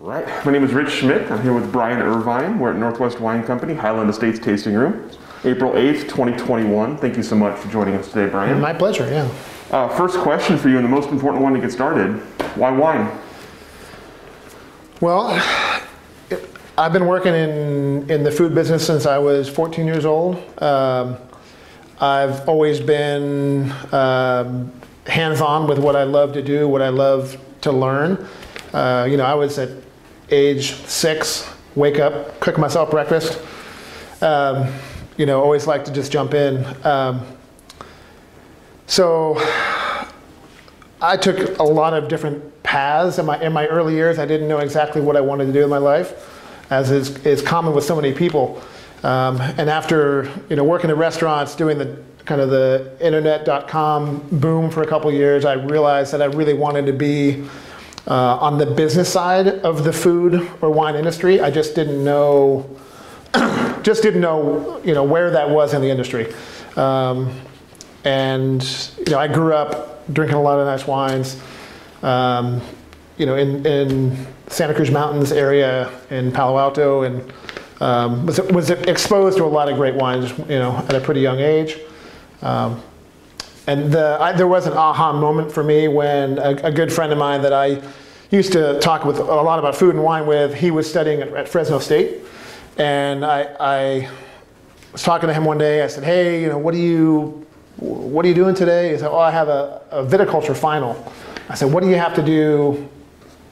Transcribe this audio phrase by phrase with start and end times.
[0.00, 1.28] Right, my name is Rich Schmidt.
[1.28, 2.60] I'm here with Brian Irvine.
[2.60, 5.10] We're at Northwest Wine Company, Hyland Estates Tasting Room,
[5.42, 6.96] April 8th, 2021.
[6.98, 8.60] Thank you so much for joining us today, Brian.
[8.60, 9.28] My pleasure, yeah.
[9.76, 12.20] Uh, first question for you, and the most important one to get started
[12.54, 13.10] why wine?
[15.00, 15.30] Well,
[16.78, 20.36] I've been working in, in the food business since I was 14 years old.
[20.62, 21.16] Um,
[22.00, 24.70] I've always been um,
[25.08, 28.28] hands on with what I love to do, what I love to learn.
[28.72, 29.87] Uh, you know, I was at
[30.30, 33.40] age six, wake up, cook myself breakfast.
[34.22, 34.72] Um,
[35.16, 36.64] you know, always like to just jump in.
[36.86, 37.26] Um,
[38.86, 39.36] so
[41.00, 44.18] I took a lot of different paths in my in my early years.
[44.18, 47.42] I didn't know exactly what I wanted to do in my life, as is, is
[47.42, 48.62] common with so many people.
[49.02, 54.70] Um, and after you know working in restaurants, doing the kind of the internet.com boom
[54.70, 57.44] for a couple years, I realized that I really wanted to be
[58.08, 61.40] uh, on the business side of the food or wine industry.
[61.40, 62.68] I just didn't know
[63.82, 66.32] just didn't know you know where that was in the industry.
[66.76, 67.38] Um,
[68.04, 68.62] and
[68.98, 71.40] you know I grew up drinking a lot of nice wines.
[72.02, 72.60] Um,
[73.18, 77.32] you know, in, in Santa Cruz Mountains area in Palo Alto, and
[77.80, 80.30] um, was was exposed to a lot of great wines.
[80.38, 81.78] You know, at a pretty young age.
[82.40, 82.82] Um,
[83.68, 87.12] and the, I, there was an aha moment for me when a, a, good friend
[87.12, 87.82] of mine that I
[88.30, 91.28] used to talk with a lot about food and wine with, he was studying at,
[91.34, 92.20] at Fresno State,
[92.78, 94.10] and I, I
[94.92, 95.82] was talking to him one day.
[95.82, 97.46] I said, "Hey, you know, what do you
[97.78, 98.92] what are you doing today?
[98.92, 101.12] He said, oh, I have a, a viticulture final.
[101.48, 102.88] I said, what do you have to do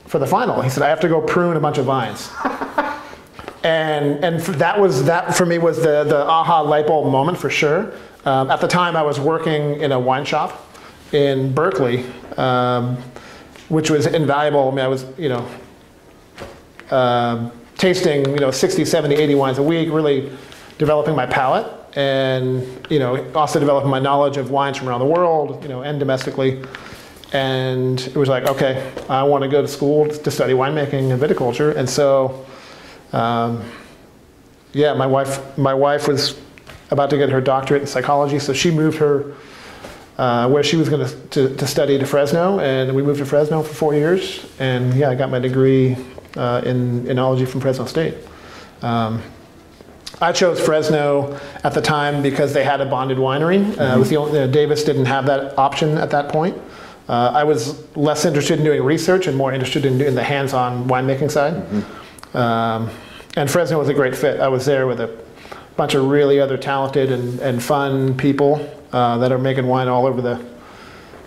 [0.06, 0.60] for the final?
[0.62, 2.30] He said, I have to go prune a bunch of vines.
[3.62, 7.50] and and that was that for me was the the aha light bulb moment for
[7.50, 7.92] sure.
[8.26, 10.66] Um, at the time, I was working in a wine shop
[11.12, 12.04] in Berkeley,
[12.36, 12.96] um,
[13.68, 14.68] which was invaluable.
[14.68, 15.48] I mean, I was you know
[16.90, 17.48] uh,
[17.78, 20.32] tasting you know 60, 70, 80 wines a week, really
[20.76, 25.06] developing my palate and you know also developing my knowledge of wines from around the
[25.06, 26.62] world, you know, and domestically.
[27.32, 31.22] And it was like, okay, I want to go to school to study winemaking and
[31.22, 32.44] viticulture, and so,
[33.12, 33.62] um,
[34.72, 36.36] yeah, my wife, my wife was
[36.90, 39.34] about to get her doctorate in psychology, so she moved her
[40.18, 43.62] uh, where she was going to, to study to Fresno, and we moved to Fresno
[43.62, 45.96] for four years, and yeah, I got my degree
[46.36, 48.14] uh, in enology from Fresno State.
[48.82, 49.22] Um,
[50.20, 53.76] I chose Fresno at the time because they had a bonded winery.
[53.78, 56.56] Uh, was the only, know, Davis didn't have that option at that point.
[57.08, 60.88] Uh, I was less interested in doing research and more interested in doing the hands-on
[60.88, 61.54] winemaking side.
[61.54, 62.36] Mm-hmm.
[62.36, 62.90] Um,
[63.36, 64.40] and Fresno was a great fit.
[64.40, 65.08] I was there with a
[65.76, 70.06] bunch of really other talented and, and fun people uh, that are making wine all
[70.06, 70.44] over the,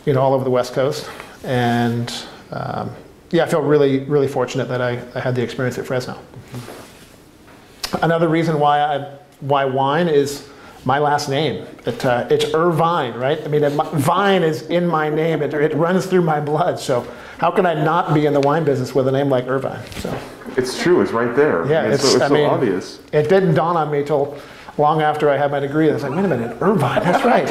[0.06, 1.10] you know, all over the West Coast.
[1.44, 2.12] And
[2.52, 2.92] um,
[3.32, 6.14] yeah, I felt really, really fortunate that I, I had the experience at Fresno.
[6.14, 8.04] Mm-hmm.
[8.04, 10.50] Another reason why I why wine is
[10.86, 11.66] my last name.
[11.86, 13.42] It, uh, it's Irvine, right?
[13.44, 15.42] I mean, it, vine is in my name.
[15.42, 16.80] It, it runs through my blood.
[16.80, 17.08] So
[17.38, 19.86] how can I not be in the wine business with a name like Irvine?
[19.98, 20.18] So
[20.60, 21.02] it's true.
[21.02, 21.66] It's right there.
[21.68, 23.00] Yeah, it's, it's, so, it's I so mean, obvious.
[23.12, 24.38] It didn't dawn on me till
[24.78, 25.90] long after I had my degree.
[25.90, 27.04] I was like, wait a minute, Irvine.
[27.04, 27.50] That's right.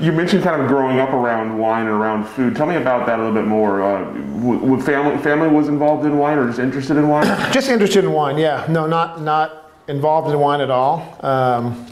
[0.00, 2.56] You mentioned kind of growing up around wine and around food.
[2.56, 3.82] Tell me about that a little bit more.
[3.82, 7.24] Uh, family family was involved in wine or just interested in wine?
[7.52, 8.36] just interested in wine.
[8.36, 8.66] Yeah.
[8.68, 11.18] No, not not involved in wine at all.
[11.24, 11.86] Um,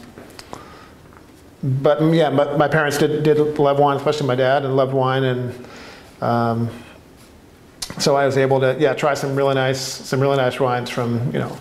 [1.63, 5.23] but yeah, but my parents did did love wine, especially my dad, and loved wine,
[5.23, 5.65] and
[6.21, 6.69] um,
[7.99, 11.25] so I was able to yeah try some really nice some really nice wines from
[11.33, 11.57] you know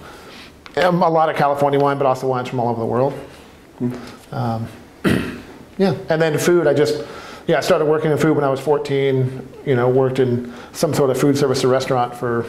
[0.77, 3.19] um, a lot of California wine, but also wines from all over the world.
[4.31, 4.69] Um,
[5.79, 6.67] yeah, and then food.
[6.67, 7.05] I just
[7.47, 9.49] yeah, I started working in food when I was 14.
[9.67, 12.47] You know, worked in some sort of food service or restaurant for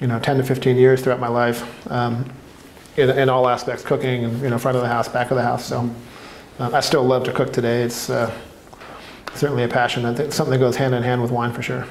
[0.00, 2.30] you know 10 to 15 years throughout my life, um,
[2.96, 5.64] in, in, all aspects, cooking you know front of the house, back of the house.
[5.64, 5.90] So
[6.58, 7.82] uh, I still love to cook today.
[7.82, 8.34] It's uh,
[9.34, 10.04] certainly a passion.
[10.06, 11.86] I think something that goes hand in hand with wine for sure.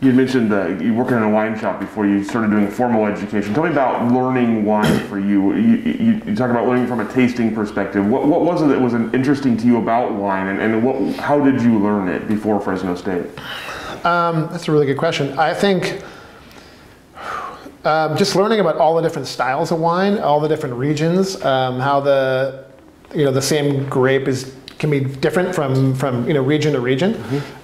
[0.00, 3.52] You mentioned uh, you working in a wine shop before you started doing formal education.
[3.52, 5.54] Tell me about learning wine for you.
[5.56, 8.06] You, you, you talk about learning from a tasting perspective.
[8.06, 11.40] What, what was it that was interesting to you about wine, and, and what, how
[11.44, 13.26] did you learn it before Fresno State?
[14.04, 15.36] Um, that's a really good question.
[15.38, 16.02] I think
[17.84, 21.80] Um, just learning about all the different styles of wine, all the different regions, um,
[21.80, 22.64] how the
[23.14, 26.80] you know the same grape is can be different from from you know region to
[26.80, 27.16] region.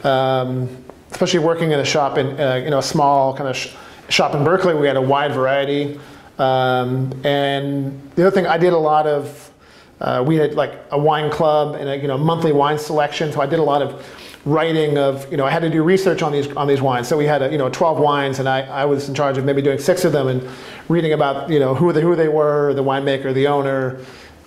[0.05, 0.69] Um,
[1.15, 3.73] especially working in a shop in uh, you know a small kind of sh-
[4.09, 5.99] shop in Berkeley, we had a wide variety.
[6.39, 9.53] Um, and the other thing, I did a lot of.
[10.01, 13.41] Uh, we had like a wine club and a you know monthly wine selection, so
[13.41, 14.05] I did a lot of
[14.45, 17.07] writing of you know I had to do research on these on these wines.
[17.07, 19.45] So we had a, you know 12 wines, and I, I was in charge of
[19.45, 20.47] maybe doing six of them and
[20.89, 24.01] reading about you know who the, who they were, the winemaker, the owner,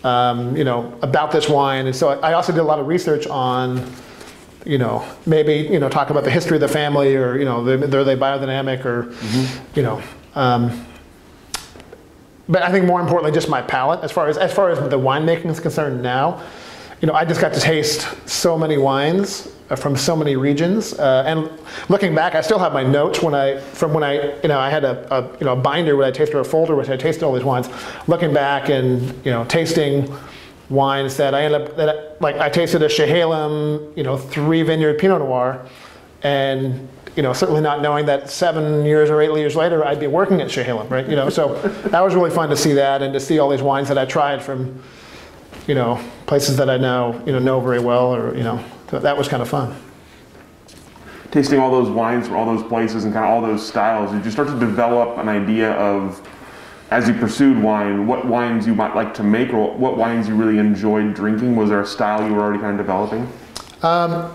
[0.03, 1.87] um, you know about this wine.
[1.87, 3.89] And so I also did a lot of research on
[4.65, 7.59] you know maybe you know talk about the history of the family or you know
[7.59, 9.77] are they biodynamic or mm-hmm.
[9.77, 10.01] you know.
[10.35, 10.85] Um,
[12.49, 14.99] but I think more importantly, just my palate as far as as far as the
[14.99, 16.43] winemaking is concerned now.
[17.01, 20.93] You know, I just got to taste so many wines uh, from so many regions.
[20.93, 21.51] Uh, and
[21.89, 24.69] looking back, I still have my notes when I from when I you know I
[24.69, 26.97] had a, a you know a binder where I tasted or a folder which I
[26.97, 27.69] tasted all these wines.
[28.07, 30.11] Looking back and you know tasting
[30.69, 34.63] wines that I ended up that I, like I tasted a Chehalem you know three
[34.63, 35.65] vineyard Pinot Noir,
[36.23, 40.07] and you know certainly not knowing that seven years or eight years later I'd be
[40.07, 41.07] working at Chehalem, right?
[41.07, 43.61] You know, so that was really fun to see that and to see all these
[43.61, 44.81] wines that I tried from
[45.67, 48.99] you know places that I now you know know very well or you know so
[48.99, 49.75] that was kind of fun.
[51.31, 54.23] Tasting all those wines from all those places and kind of all those styles, did
[54.23, 56.25] you start to develop an idea of,
[56.89, 60.35] as you pursued wine, what wines you might like to make or what wines you
[60.35, 61.55] really enjoyed drinking?
[61.55, 63.31] Was there a style you were already kind of developing?
[63.83, 64.33] Um,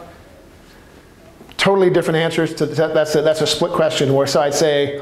[1.57, 2.93] totally different answers to that.
[2.93, 4.13] That's a, that's a split question.
[4.13, 4.99] Where so I'd say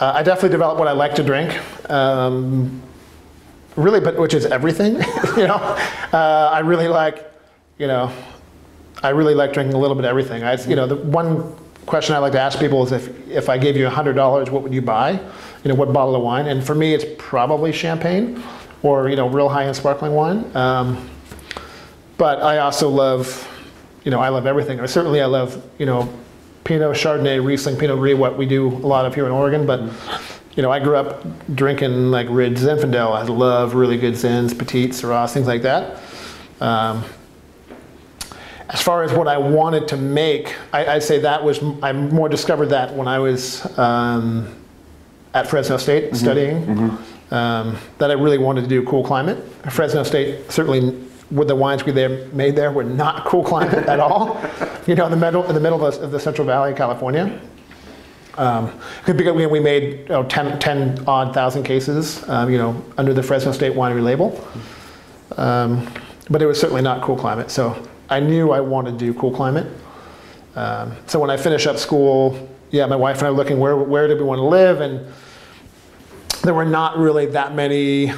[0.00, 1.56] uh, I definitely developed what I like to drink.
[1.90, 2.82] Um,
[3.76, 4.94] really, but which is everything.
[5.36, 5.56] you know,
[6.12, 7.32] uh, I really like,
[7.78, 8.12] you know,
[9.02, 10.42] I really like drinking a little bit of everything.
[10.42, 11.54] I, you know, the one
[11.86, 14.74] question I like to ask people is if, if I gave you $100, what would
[14.74, 15.20] you buy?
[15.64, 16.46] You know, what bottle of wine?
[16.46, 18.42] And for me, it's probably champagne
[18.82, 20.44] or, you know, real high-end sparkling wine.
[20.56, 21.10] Um,
[22.16, 23.48] but I also love,
[24.04, 24.80] you know, I love everything.
[24.80, 26.12] Or certainly I love, you know,
[26.64, 29.66] Pinot, Chardonnay, Riesling, Pinot Gris, what we do a lot of here in Oregon.
[29.66, 29.80] But,
[30.54, 31.24] you know, I grew up
[31.54, 33.12] drinking like Ridge Zinfandel.
[33.12, 36.02] I love really good Zins, Petits, Syrahs, things like that.
[36.60, 37.04] Um,
[38.68, 42.28] as far as what I wanted to make, I, would say that was, I more
[42.28, 44.54] discovered that when I was um,
[45.34, 46.16] at Fresno State mm-hmm.
[46.16, 47.34] studying, mm-hmm.
[47.34, 49.36] Um, that I really wanted to do cool climate.
[49.70, 50.98] Fresno State certainly
[51.30, 54.40] with the wines we there made there were not cool climate at all.
[54.86, 56.78] You know, in the middle, in the middle of the, of the Central Valley of
[56.78, 57.38] California.
[58.38, 58.72] Um,
[59.04, 63.50] because we made know, 10, 10 odd thousand cases, um, you know, under the Fresno
[63.50, 64.42] State winery label.
[65.36, 65.92] Um,
[66.30, 67.50] but it was certainly not cool climate.
[67.50, 69.66] So I knew I wanted to do cool climate.
[70.54, 73.76] Um, so when I finished up school, yeah, my wife and I were looking where
[73.76, 75.12] where did we want to live, and
[76.42, 78.12] there were not really that many.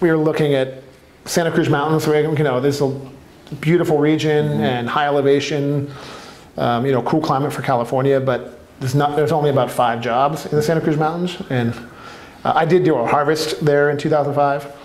[0.00, 0.82] We were looking at
[1.24, 2.04] Santa Cruz Mountains.
[2.04, 2.88] So you know, there's a
[3.60, 4.60] beautiful region mm-hmm.
[4.60, 5.90] and high elevation.
[6.56, 9.16] Um, you know, cool climate for California, but there's not.
[9.16, 11.74] There's only about five jobs in the Santa Cruz Mountains, and
[12.44, 14.76] uh, I did do a harvest there in 2005.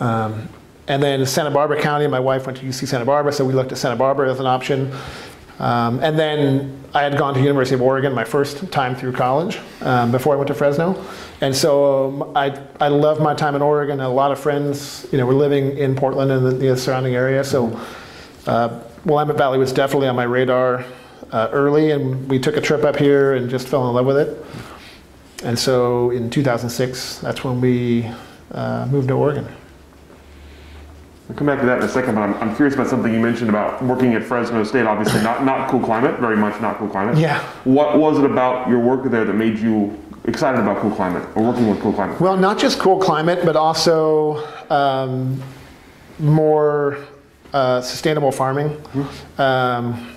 [0.00, 0.48] Um,
[0.88, 3.72] and then Santa Barbara County, my wife went to UC Santa Barbara, so we looked
[3.72, 4.92] at Santa Barbara as an option.
[5.58, 9.58] Um, and then I had gone to University of Oregon my first time through college
[9.80, 11.02] um, before I went to Fresno.
[11.40, 14.00] And so um, I, I loved my time in Oregon.
[14.00, 17.42] A lot of friends, you know, were living in Portland and the, the surrounding area.
[17.42, 17.78] So
[18.46, 20.84] uh, Willamette Valley was definitely on my radar
[21.32, 24.18] uh, early, and we took a trip up here and just fell in love with
[24.18, 24.44] it.
[25.44, 28.10] And so in 2006, that's when we
[28.52, 29.46] uh, moved to Oregon.
[31.28, 33.18] I'll come back to that in a second, but I'm, I'm curious about something you
[33.18, 34.86] mentioned about working at Fresno State.
[34.86, 37.18] Obviously, not, not cool climate, very much not cool climate.
[37.18, 37.40] Yeah.
[37.64, 41.42] What was it about your work there that made you excited about cool climate or
[41.42, 42.20] working with cool climate?
[42.20, 45.42] Well, not just cool climate, but also um,
[46.20, 46.98] more
[47.52, 48.68] uh, sustainable farming.
[48.68, 49.40] Mm-hmm.
[49.40, 50.12] Um,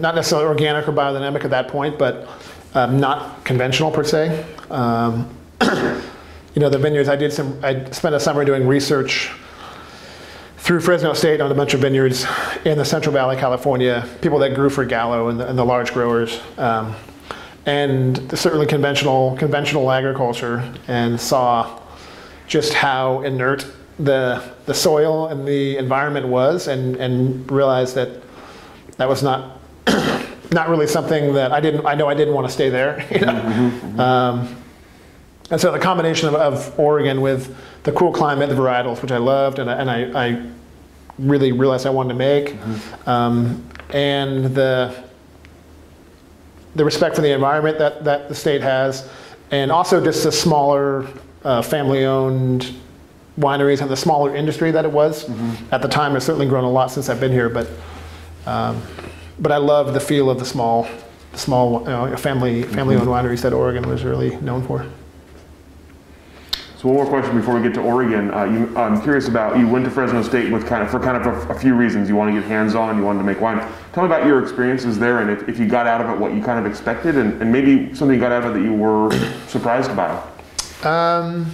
[0.00, 2.28] not necessarily organic or biodynamic at that point, but
[2.74, 4.44] um, not conventional per se.
[4.70, 5.28] Um,
[5.60, 7.10] you know, the vineyards.
[7.10, 7.62] I did some.
[7.62, 9.30] I spent a summer doing research
[10.68, 12.26] through Fresno State on a bunch of vineyards
[12.66, 15.94] in the Central Valley, California, people that grew for Gallo and the, and the large
[15.94, 16.42] growers.
[16.58, 16.94] Um,
[17.64, 21.80] and certainly conventional conventional agriculture and saw
[22.48, 23.66] just how inert
[23.98, 28.22] the the soil and the environment was and and realized that
[28.98, 29.58] that was not
[30.52, 33.20] not really something that I didn't I know I didn't want to stay there you
[33.20, 33.32] know?
[33.32, 34.00] mm-hmm, mm-hmm.
[34.00, 34.56] Um,
[35.50, 39.16] and so the combination of, of, Oregon with the cool climate the varietals which I
[39.18, 40.50] loved and I, and I, I
[41.18, 43.10] really realized I wanted to make, mm-hmm.
[43.10, 45.04] um, and the
[46.74, 49.08] the respect for the environment that, that the state has,
[49.50, 51.08] and also just the smaller
[51.42, 52.72] uh, family-owned
[53.38, 55.28] wineries and the smaller industry that it was
[55.72, 56.14] at the time.
[56.14, 57.68] It's certainly grown a lot since I've been here, but
[58.46, 58.80] um,
[59.40, 60.86] but I love the feel of the small,
[61.34, 64.86] small you know, family family-owned wineries that Oregon was really known for.
[66.78, 68.32] So one more question before we get to Oregon.
[68.32, 71.16] Uh, you, I'm curious about you went to Fresno State with kind of for kind
[71.16, 72.08] of a, a few reasons.
[72.08, 72.96] You want to get hands-on.
[72.96, 73.58] You wanted to make wine.
[73.92, 76.34] Tell me about your experiences there, and if, if you got out of it what
[76.34, 78.72] you kind of expected, and, and maybe something you got out of it that you
[78.72, 79.10] were
[79.48, 80.22] surprised by.
[80.84, 81.50] Um,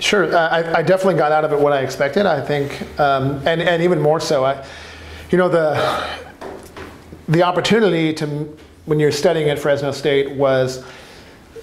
[0.00, 2.26] sure, I, I definitely got out of it what I expected.
[2.26, 4.66] I think, um, and and even more so, I,
[5.30, 6.08] you know, the
[7.28, 10.84] the opportunity to when you're studying at Fresno State was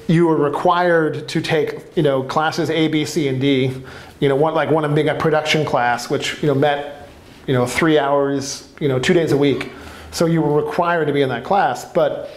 [0.09, 3.81] you were required to take you know classes A, B, C, and D.
[4.19, 7.07] You know, one like one of being a production class, which you know met
[7.47, 9.71] you know three hours, you know, two days a week.
[10.11, 12.31] So you were required to be in that class, but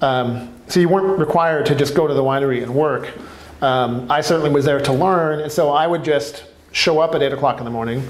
[0.00, 3.12] um, so you weren't required to just go to the winery and work.
[3.60, 7.22] Um, I certainly was there to learn, and so I would just show up at
[7.22, 8.06] eight o'clock in the morning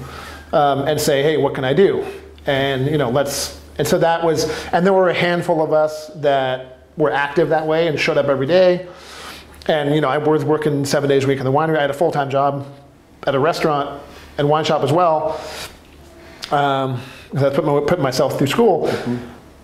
[0.53, 2.05] um, and say, "Hey, what can I do?"
[2.45, 3.59] And you know, let's.
[3.77, 7.65] And so that was, and there were a handful of us that were active that
[7.65, 8.87] way and showed up every day.
[9.67, 11.77] And you know, I was working seven days a week in the winery.
[11.77, 12.67] I had a full-time job
[13.27, 14.01] at a restaurant
[14.37, 15.39] and wine shop as well.
[16.51, 17.01] Um,
[17.35, 18.91] I put, my, put myself through school.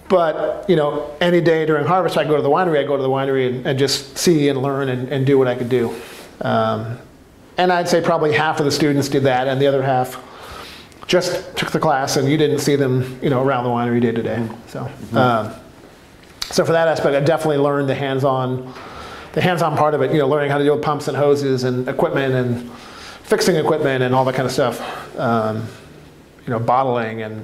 [0.10, 2.80] But you know, any day during harvest, I go to the winery.
[2.80, 5.48] I go to the winery and, and just see and learn and, and do what
[5.48, 5.94] I could do.
[6.42, 7.00] Um,
[7.58, 10.24] and I'd say probably half of the students did that, and the other half
[11.08, 14.12] just took the class, and you didn't see them, you know, around the winery day
[14.12, 14.48] to day.
[14.68, 15.54] So, um,
[16.50, 18.74] so for that aspect, I definitely learned the hands-on,
[19.34, 20.12] the hands-on part of it.
[20.12, 22.72] You know, learning how to deal with pumps and hoses and equipment and
[23.24, 25.18] fixing equipment and all that kind of stuff.
[25.18, 25.68] Um,
[26.46, 27.44] you know, bottling and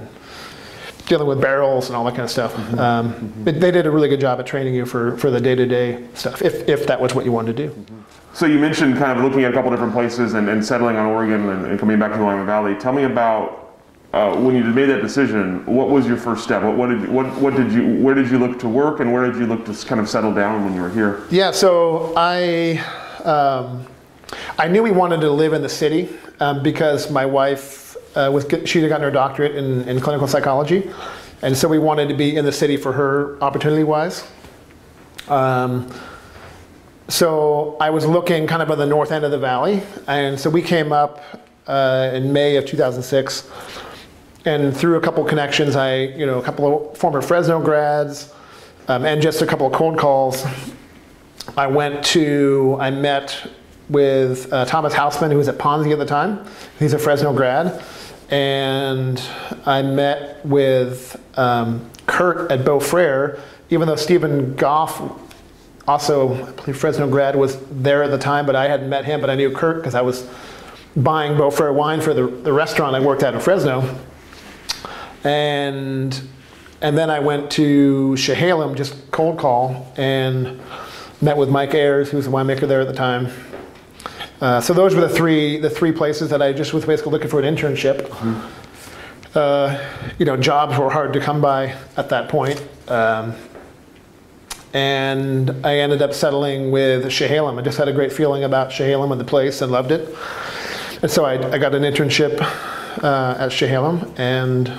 [1.05, 2.57] dealing with barrels and all that kind of stuff.
[2.79, 6.07] Um, but they did a really good job at training you for, for the day-to-day
[6.13, 7.85] stuff, if, if that was what you wanted to do.
[8.33, 11.05] So you mentioned kind of looking at a couple different places and, and settling on
[11.05, 12.75] Oregon and, and coming back to the Willamette Valley.
[12.75, 13.62] Tell me about
[14.13, 15.65] uh, when you made that decision.
[15.65, 16.61] What was your first step?
[16.61, 19.25] What, what did what what did you where did you look to work and where
[19.29, 21.23] did you look to kind of settle down when you were here?
[21.31, 22.77] Yeah, so I,
[23.23, 23.85] um,
[24.59, 28.45] I knew we wanted to live in the city um, because my wife uh, was
[28.69, 30.91] she had gotten her doctorate in, in clinical psychology,
[31.41, 34.27] and so we wanted to be in the city for her opportunity wise.
[35.27, 35.91] Um,
[37.07, 40.51] so I was looking kind of on the north end of the valley, and so
[40.51, 43.49] we came up uh, in May of 2006,
[44.45, 48.33] and through a couple connections, I you know a couple of former Fresno grads,
[48.87, 50.45] um, and just a couple of cold calls.
[51.57, 53.49] I went to, I met
[53.89, 56.45] with uh, Thomas Houseman, who was at Ponzi at the time.
[56.79, 57.83] He's a Fresno grad.
[58.29, 59.21] And
[59.65, 65.01] I met with um, Kurt at Beaux Frères, even though Stephen Goff,
[65.87, 69.21] also, I believe Fresno grad, was there at the time, but I hadn't met him,
[69.21, 70.27] but I knew Kurt because I was
[70.95, 73.99] buying Beaux Frères wine for the, the restaurant I worked at in Fresno.
[75.23, 76.21] And
[76.81, 80.59] and then I went to Chehalem, just cold call, and
[81.21, 83.29] met with Mike Eyres, who was the winemaker there at the time.
[84.41, 87.29] Uh, so those were the three the three places that I just was basically looking
[87.29, 88.11] for an internship.
[89.33, 89.81] Uh,
[90.19, 92.61] you know, jobs were hard to come by at that point.
[92.87, 93.33] Um,
[94.73, 97.59] and I ended up settling with Chehalem.
[97.59, 100.15] I just had a great feeling about Chehalem and the place and loved it.
[101.01, 102.39] And so I, I got an internship
[103.01, 104.71] uh, at Chehalem and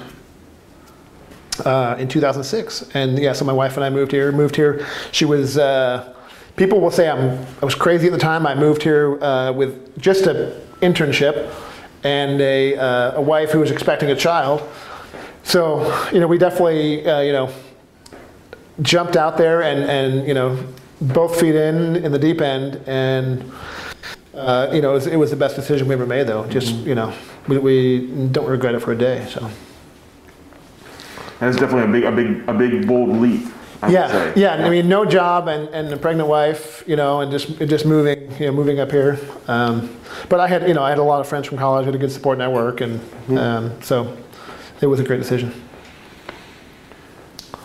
[1.65, 2.91] uh, in 2006.
[2.95, 4.33] And yeah, so my wife and I moved here.
[4.33, 4.87] Moved here.
[5.13, 5.59] She was.
[5.59, 6.15] Uh,
[6.57, 7.45] people will say I'm.
[7.61, 8.47] I was crazy at the time.
[8.47, 11.53] I moved here uh, with just an internship
[12.03, 14.63] and a, uh, a wife who was expecting a child.
[15.43, 17.53] So you know, we definitely uh, you know
[18.83, 20.59] jumped out there and and you know
[21.01, 23.51] both feet in in the deep end and.
[24.35, 26.47] Uh, you know, it was, it was the best decision we ever made, though.
[26.47, 27.13] Just, you know,
[27.49, 29.27] we, we don't regret it for a day.
[29.31, 29.49] So.
[31.41, 33.47] That's definitely a big a big a big bold leap.
[33.83, 34.33] I Yeah, say.
[34.37, 34.55] yeah.
[34.55, 38.31] I mean, no job and, and a pregnant wife, you know, and just just moving,
[38.41, 39.19] you know, moving up here.
[39.47, 39.95] Um,
[40.29, 41.99] but I had, you know, I had a lot of friends from college, had a
[41.99, 43.01] good support network, and
[43.39, 44.17] um, so
[44.81, 45.53] it was a great decision.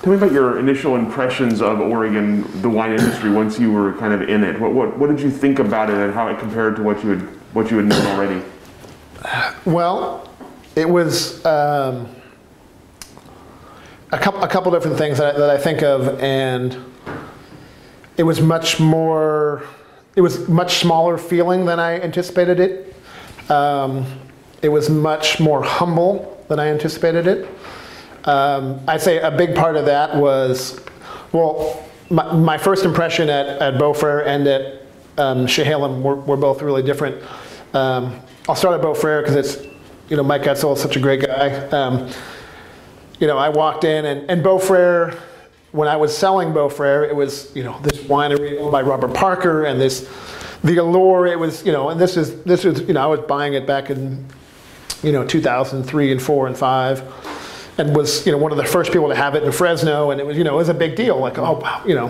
[0.02, 4.14] Tell me about your initial impressions of Oregon, the wine industry, once you were kind
[4.14, 4.58] of in it.
[4.58, 7.10] What, what, what did you think about it and how it compared to what you
[7.10, 7.22] had,
[7.54, 8.42] what you had known already?
[9.66, 10.30] Well,
[10.78, 12.08] it was um,
[14.14, 16.78] a couple a couple different things that I, that I think of, and
[18.16, 19.64] it was much more.
[20.16, 22.96] It was much smaller feeling than I anticipated it.
[23.52, 24.06] Um,
[24.62, 27.50] it was much more humble than I anticipated it.
[28.26, 30.80] Um, I'd say a big part of that was,
[31.32, 34.82] well, my, my first impression at, at Beaux Frères and at
[35.18, 37.22] um, Chehalem were, were both really different.
[37.74, 39.66] Um, I'll start at Beaux Frères because it's,
[40.10, 41.52] you know, Mike Etzel is such a great guy.
[41.70, 42.10] Um,
[43.20, 45.18] you know, I walked in and, and Beaux Frères,
[45.72, 49.14] when I was selling Beaux Frères, it was, you know, this winery owned by Robert
[49.14, 50.10] Parker and this,
[50.64, 53.20] the allure, it was, you know, and this is, this is, you know, I was
[53.22, 54.26] buying it back in,
[55.04, 57.29] you know, 2003 and 4 and 5
[57.80, 60.20] and was, you know, one of the first people to have it in Fresno and
[60.20, 62.10] it was, you know, it was a big deal, like, oh, wow, you know,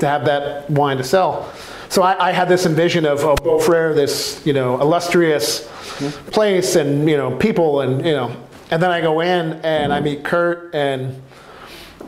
[0.00, 1.52] to have that wine to sell.
[1.90, 6.30] So I, I had this envision of oh, Beaux Frères, this, you know, illustrious mm-hmm.
[6.30, 8.34] place and, you know, people and, you know,
[8.70, 11.20] and then I go in and I meet Kurt and,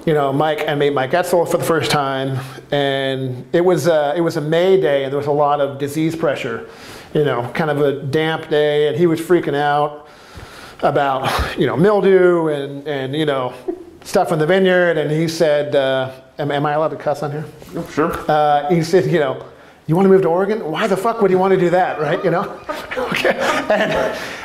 [0.07, 2.40] you know, Mike, I meet Mike Etzel for the first time,
[2.73, 5.78] and it was a, it was a May day, and there was a lot of
[5.78, 6.69] disease pressure,
[7.14, 10.01] you know, kind of a damp day, and he was freaking out
[10.82, 13.54] about, you know, mildew and, and you know,
[14.04, 17.30] stuff in the vineyard, and he said, uh, am, am I allowed to cuss on
[17.30, 17.44] here?
[17.90, 18.12] Sure.
[18.28, 19.46] Uh, he said, you know,
[19.86, 20.70] you want to move to Oregon?
[20.70, 22.22] Why the fuck would you want to do that, right?
[22.24, 22.42] You know?
[22.96, 23.30] okay.
[23.30, 23.92] And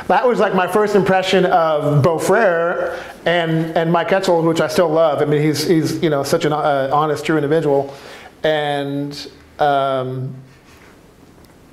[0.08, 4.68] that was like my first impression of Beaux Frères and, and Mike Etzel, which I
[4.68, 5.22] still love.
[5.22, 7.94] I mean, he's, he's you know, such an uh, honest, true individual.
[8.42, 10.34] And um,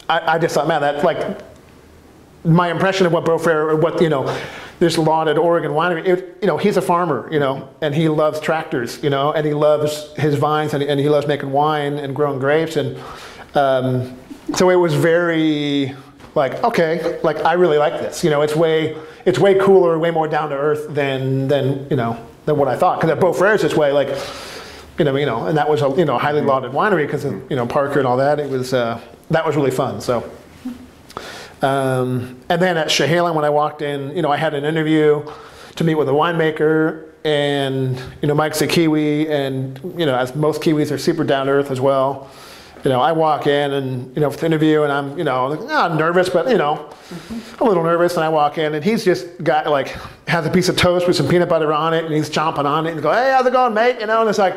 [0.09, 1.39] I, I just thought, man, that's like
[2.45, 4.25] my impression of what Beaux Frères, or what, you know,
[4.79, 8.39] this lauded Oregon winery, it, you know, he's a farmer, you know, and he loves
[8.39, 12.15] tractors, you know, and he loves his vines and, and he loves making wine and
[12.15, 12.75] growing grapes.
[12.75, 12.97] And
[13.55, 14.17] um,
[14.53, 15.95] so it was very
[16.35, 18.23] like, okay, like I really like this.
[18.23, 21.95] You know, it's way, it's way cooler, way more down to earth than, than, you
[21.95, 22.99] know, than what I thought.
[22.99, 24.09] Because at Beaux Frères is this way, like,
[24.99, 27.49] you know, you know, and that was a, you know, highly lauded winery because of,
[27.49, 28.39] you know, Parker and all that.
[28.39, 28.99] It was, uh,
[29.29, 30.01] that was really fun.
[30.01, 30.29] So,
[31.65, 35.25] um, and then at Chehalem, when I walked in, you know, I had an interview
[35.75, 40.35] to meet with a winemaker, and you know, Mike's a Kiwi, and you know, as
[40.35, 42.29] most Kiwis are super down to earth as well.
[42.83, 45.55] You know, I walk in and you know, for the interview, and I'm you know,
[45.65, 46.87] not nervous, but you know,
[47.59, 49.87] a little nervous, and I walk in, and he's just got like
[50.27, 52.85] has a piece of toast with some peanut butter on it, and he's chomping on
[52.85, 53.99] it, and go, hey, how's it going, mate?
[53.99, 54.55] You know, and it's like.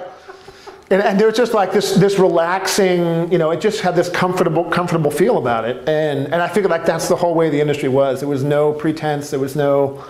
[0.90, 4.64] And, and there's just like this, this relaxing, you know, it just had this comfortable,
[4.64, 5.86] comfortable feel about it.
[5.86, 8.20] And, and I figured like that's the whole way the industry was.
[8.20, 9.30] There was no pretense.
[9.30, 10.02] There was no,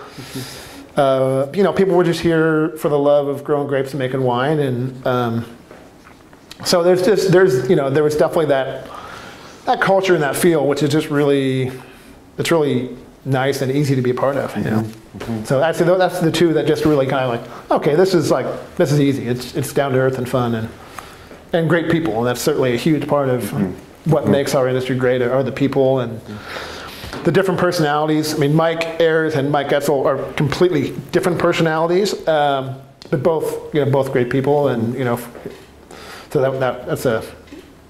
[0.95, 4.23] uh, you know, people were just here for the love of growing grapes and making
[4.23, 4.59] wine.
[4.59, 5.45] And um,
[6.63, 8.89] so there's just, there's, you know, there was definitely that,
[9.65, 11.73] that culture and that feel, which is just really,
[12.37, 14.89] it's really nice and easy to be a part of, you know.
[15.45, 18.45] So actually, that's the two that just really kind of like, okay, this is like,
[18.75, 19.27] this is easy.
[19.27, 20.69] It's, it's down to earth and fun and,
[21.51, 22.17] and great people.
[22.19, 23.51] And that's certainly a huge part of
[24.05, 26.21] what makes our industry great are the people and
[27.23, 28.35] the different personalities.
[28.35, 33.83] I mean, Mike Eyres and Mike Etzel are completely different personalities, um, but both, you
[33.83, 34.67] know, both great people.
[34.67, 35.17] And, you know,
[36.29, 37.23] so that, that, that's a,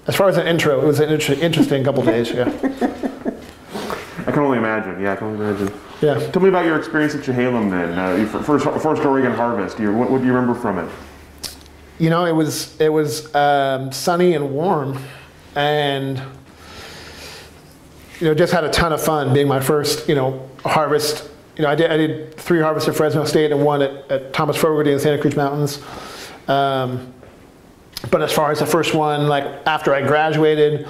[0.06, 2.44] as far as an intro, it was an inter- interesting couple days, yeah.
[4.26, 5.00] I can only imagine.
[5.00, 5.80] Yeah, I can only imagine.
[6.00, 6.18] Yeah.
[6.30, 7.98] Tell me about your experience at Chehalem then.
[7.98, 9.76] Uh, your first, first Oregon harvest.
[9.76, 10.90] Do you, what, what do you remember from it?
[11.98, 14.98] You know, it was it was um, sunny and warm,
[15.54, 16.16] and
[18.18, 21.28] you know, just had a ton of fun being my first you know harvest.
[21.56, 24.32] You know, I did I did three harvests at Fresno State and one at, at
[24.32, 25.82] Thomas Fogarty in the Santa Cruz Mountains.
[26.48, 27.12] Um,
[28.10, 30.88] but as far as the first one, like after I graduated,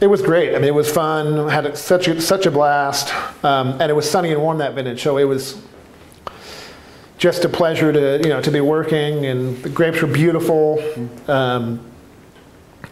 [0.00, 0.50] it was great.
[0.54, 1.48] I mean, it was fun.
[1.48, 5.02] Had such a, such a blast, um, and it was sunny and warm that vintage,
[5.02, 5.62] so it was
[7.18, 9.26] just a pleasure to you know to be working.
[9.26, 10.82] And the grapes were beautiful.
[11.28, 11.84] Um,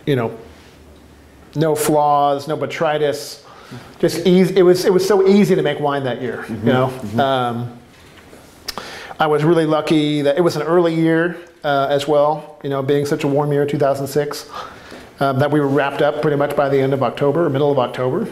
[0.07, 0.39] you know,
[1.55, 3.45] no flaws, no botrytis.
[3.99, 4.57] Just easy.
[4.57, 6.45] It was it was so easy to make wine that year.
[6.49, 7.23] You know.
[7.23, 7.79] Um,
[9.21, 12.85] I was really lucky that it was an early year uh, as well, you know,
[12.85, 14.49] being such a warm year, 2006,
[15.21, 17.71] um, that we were wrapped up pretty much by the end of October, or middle
[17.71, 18.29] of October,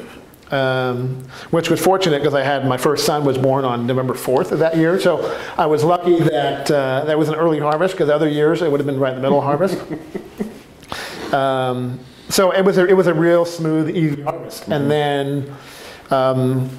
[0.50, 4.52] um, which was fortunate because I had my first son was born on November 4th
[4.52, 5.00] of that year.
[5.00, 8.70] So I was lucky that uh, that was an early harvest because other years it
[8.70, 9.82] would have been right in the middle of harvest.
[11.32, 14.68] Um, so it was a, it was a real smooth, easy harvest.
[14.68, 15.54] And then
[16.10, 16.70] um,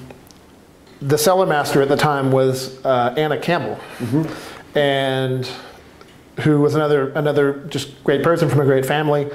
[1.01, 3.79] the cellar master at the time was uh, Anna Campbell,
[4.75, 5.49] and
[6.41, 9.29] who was another another just great person from a great family.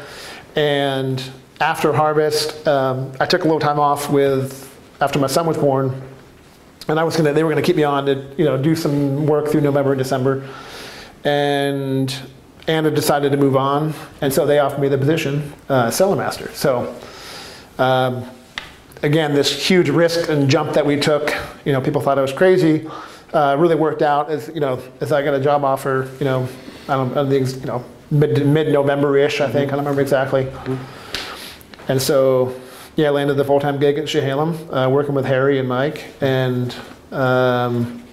[0.57, 1.23] And
[1.61, 4.69] after harvest, um, I took a little time off with
[5.01, 6.03] after my son was born,
[6.89, 9.27] and I was gonna they were gonna keep me on to you know do some
[9.27, 10.49] work through November and December,
[11.25, 12.15] and
[12.69, 16.51] Anna decided to move on, and so they offered me the position, uh, cellar master.
[16.53, 16.95] So.
[17.79, 18.29] Um,
[19.03, 21.35] again, this huge risk and jump that we took,
[21.65, 22.89] you know, people thought I was crazy,
[23.33, 26.49] uh, really worked out as, you know, as I got a job offer, you know,
[26.89, 30.47] I don't, I don't think, you know, mid, mid-November-ish, I think, I don't remember exactly.
[31.89, 32.61] And so,
[32.95, 36.73] yeah, I landed the full-time gig at Chehalem, uh, working with Harry and Mike, and
[37.11, 38.05] um,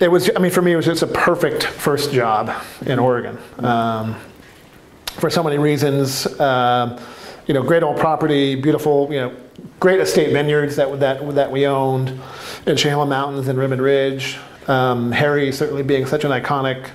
[0.00, 2.52] it was, I mean, for me, it was just a perfect first job
[2.84, 3.38] in Oregon.
[3.58, 4.16] Um,
[5.06, 6.98] for so many reasons, um,
[7.46, 9.36] you know, great old property, beautiful, you know,
[9.78, 12.08] great estate vineyards that, that, that we owned
[12.66, 14.38] in Chehalem Mountains and Ribbon Ridge.
[14.66, 16.88] Um, Harry certainly being such an iconic,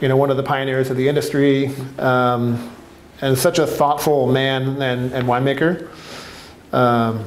[0.00, 2.74] you know, one of the pioneers of the industry, um,
[3.20, 5.88] and such a thoughtful man and, and winemaker.
[6.72, 7.24] Um,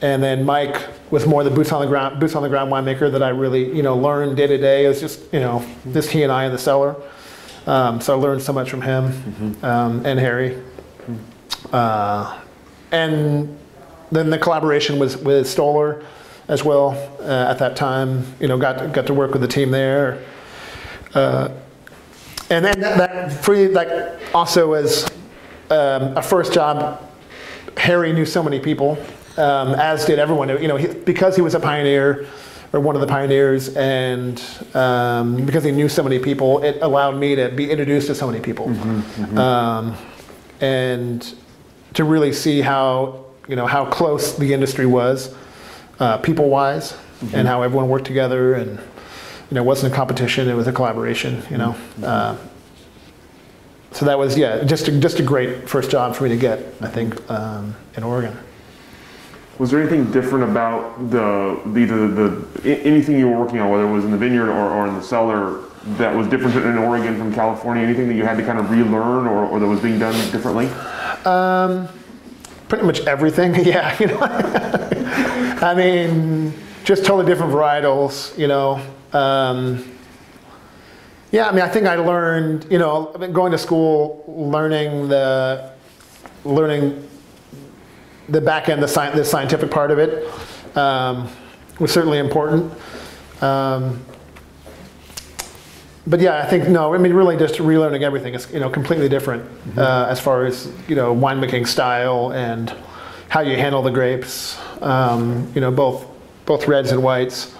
[0.00, 3.10] and then Mike was more the boots on the ground, boots on the ground winemaker
[3.10, 4.84] that I really, you know, learned day to day.
[4.84, 6.96] It was just, you know, just he and I in the cellar.
[7.66, 10.62] Um, so I learned so much from him um, and Harry.
[11.72, 12.40] Uh,
[12.92, 13.58] and
[14.10, 16.04] then the collaboration was with Stoller
[16.46, 18.24] as well uh, at that time.
[18.40, 20.24] You know, got got to work with the team there.
[21.18, 21.52] Uh,
[22.50, 23.88] and then that, that free like
[24.34, 25.10] also as
[25.70, 27.04] um, a first job.
[27.76, 28.98] Harry knew so many people,
[29.36, 30.48] um, as did everyone.
[30.48, 32.26] You know, he, because he was a pioneer
[32.72, 34.42] or one of the pioneers, and
[34.74, 38.26] um, because he knew so many people, it allowed me to be introduced to so
[38.26, 38.68] many people,
[39.38, 39.96] Um,
[40.60, 41.34] and
[41.94, 45.34] to really see how you know how close the industry was,
[46.00, 46.94] uh, people wise,
[47.32, 48.78] and how everyone worked together, and
[49.50, 51.42] you know, it wasn't a competition; it was a collaboration.
[51.50, 51.76] You know.
[52.02, 52.36] Uh,
[53.92, 56.60] so that was yeah, just a, just a great first job for me to get,
[56.80, 58.36] I think, um, in Oregon.
[59.58, 62.28] Was there anything different about the, the, the,
[62.62, 64.94] the, anything you were working on, whether it was in the vineyard or, or in
[64.94, 65.64] the cellar,
[65.96, 67.82] that was different in Oregon from California?
[67.82, 70.66] Anything that you had to kind of relearn or, or that was being done differently?
[71.24, 71.88] Um,
[72.68, 73.96] pretty much everything, yeah.
[73.98, 74.18] You know,
[75.60, 76.52] I mean,
[76.84, 78.38] just totally different varietals.
[78.38, 78.80] You know,
[79.12, 79.84] um,
[81.30, 81.48] yeah.
[81.48, 82.66] I mean, I think I learned.
[82.70, 85.72] You know, I've been going to school, learning the,
[86.44, 87.08] learning
[88.28, 90.26] the back end, the, sci- the scientific part of it,
[90.76, 91.28] um,
[91.78, 92.72] was certainly important.
[93.40, 94.04] Um,
[96.06, 96.94] but yeah, I think no.
[96.94, 99.44] I mean, really, just relearning everything is you know completely different
[99.76, 102.74] uh, as far as you know winemaking style and
[103.28, 104.58] how you handle the grapes.
[104.80, 106.06] Um, you know, both
[106.46, 107.54] both reds and whites.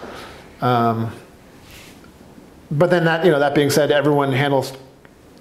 [2.71, 4.73] But then that you know that being said, everyone handles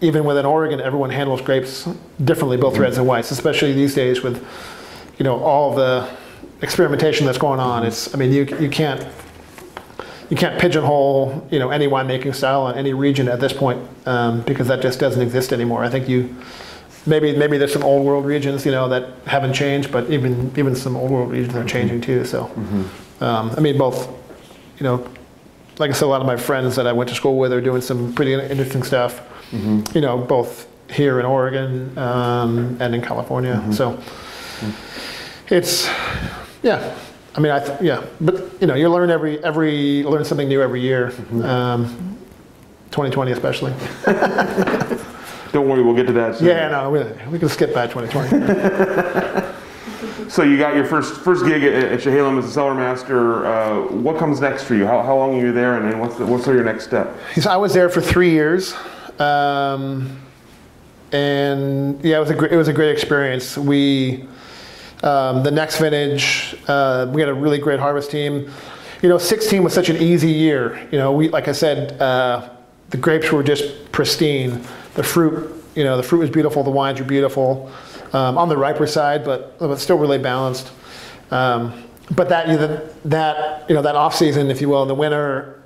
[0.01, 1.87] even within Oregon, everyone handles grapes
[2.23, 4.45] differently, both reds and whites, especially these days with
[5.17, 6.09] you know all the
[6.61, 7.85] experimentation that's going on.
[7.85, 9.05] It's I mean you you can't
[10.29, 14.41] you can't pigeonhole you know any winemaking style in any region at this point um,
[14.41, 15.83] because that just doesn't exist anymore.
[15.83, 16.35] I think you
[17.05, 20.75] maybe maybe there's some old world regions you know that haven't changed, but even even
[20.75, 22.23] some old world regions are changing too.
[22.25, 22.45] So
[23.19, 24.07] um, I mean both
[24.79, 25.07] you know
[25.79, 27.61] like I said, a lot of my friends that I went to school with are
[27.61, 29.21] doing some pretty interesting stuff.
[29.51, 33.63] You know both here in Oregon um, and in California.
[33.71, 34.01] So
[35.49, 35.87] it's
[36.63, 36.97] yeah.
[37.35, 40.61] I mean, I th- yeah, but you know, you learn every every learn something new
[40.61, 41.13] every year.
[41.43, 42.17] Um,
[42.91, 43.73] 2020 especially.
[45.51, 46.47] Don't worry, we'll get to that soon.
[46.47, 49.53] Yeah, no, we, we can skip that 2020.
[50.29, 53.45] So you got your first first gig at, at Chehalem as a cellar master.
[53.45, 54.85] Uh, what comes next for you?
[54.85, 57.15] How, how long are you there, and what's the, what's your next step?
[57.35, 58.73] So I was there for three years,
[59.19, 60.19] um,
[61.11, 63.57] and yeah, it was a great, it was a great experience.
[63.57, 64.27] We
[65.03, 68.51] um, the next vintage, uh, we had a really great harvest team.
[69.01, 70.87] You know, 16 was such an easy year.
[70.91, 72.49] You know, we like I said, uh,
[72.89, 74.61] the grapes were just pristine.
[74.95, 76.63] The fruit, you know, the fruit was beautiful.
[76.63, 77.71] The wines were beautiful.
[78.13, 80.71] Um, on the riper side, but but still really balanced.
[81.29, 84.87] Um, but that you know, that you know that off season, if you will, in
[84.87, 85.61] the winter,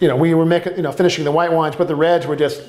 [0.00, 2.36] you know, we were making, you know, finishing the white wines, but the reds were
[2.36, 2.62] just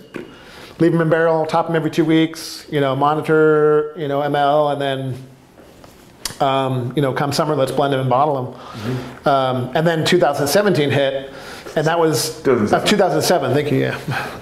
[0.80, 4.74] leave them in barrel, top them every two weeks, you know, monitor, you know, ML,
[4.74, 9.28] and then, um, you know, come summer, let's blend them and bottle them.
[9.28, 11.32] Um, and then 2017 hit,
[11.76, 12.74] and that was 2007.
[12.82, 13.54] uh, 2007.
[13.54, 13.80] Thank you.
[13.80, 13.98] Yeah,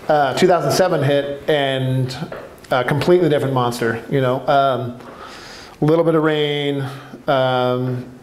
[0.08, 2.18] uh, 2007 hit, and
[2.72, 4.04] a completely different monster.
[4.10, 5.00] You know, um,
[5.82, 6.88] a little bit of rain.
[7.28, 8.20] Um,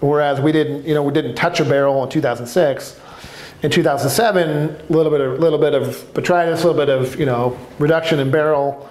[0.00, 3.00] whereas we didn't, you know, we didn't touch a barrel in 2006.
[3.62, 7.24] In 2007, a little bit of little bit of botrytis, a little bit of you
[7.24, 8.90] know reduction in barrel.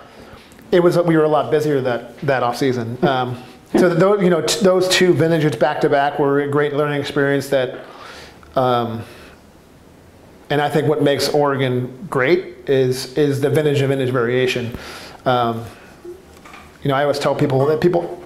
[0.71, 2.97] It was we were a lot busier that that off season.
[3.05, 3.41] Um,
[3.77, 6.99] so those you know t- those two vintages back to back were a great learning
[6.99, 7.49] experience.
[7.49, 7.85] That,
[8.55, 9.03] um,
[10.53, 14.77] and I think what makes Oregon great is is the vintage to vintage variation.
[15.25, 15.65] Um,
[16.83, 18.23] you know, I always tell people that people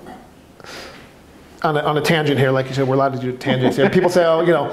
[1.63, 3.89] on a, on a tangent here, like you said, we're allowed to do tangents here.
[3.89, 4.65] People say, oh, you know,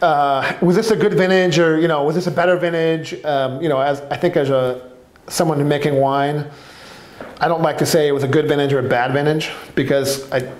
[0.00, 3.14] uh, was this a good vintage or you know was this a better vintage?
[3.24, 4.92] Um, you know, as I think as a
[5.26, 6.48] someone making wine,
[7.40, 10.30] I don't like to say it was a good vintage or a bad vintage because
[10.30, 10.52] I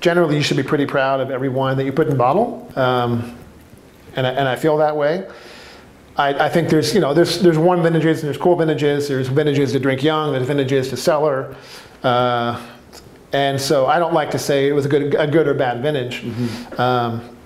[0.00, 3.36] generally you should be pretty proud of every wine that you put in bottle, um,
[4.16, 5.28] and I, and I feel that way.
[6.16, 9.08] I, I, think there's you know there's there's warm vintages and there's cool vintages.
[9.08, 10.32] There's vintages to drink young.
[10.32, 11.54] There's vintages to cellar.
[12.02, 12.60] Uh,
[13.32, 15.82] and so I don't like to say it was a good, a good or bad
[15.82, 16.22] vintage.
[16.22, 16.80] Mm-hmm.
[16.80, 17.36] Um,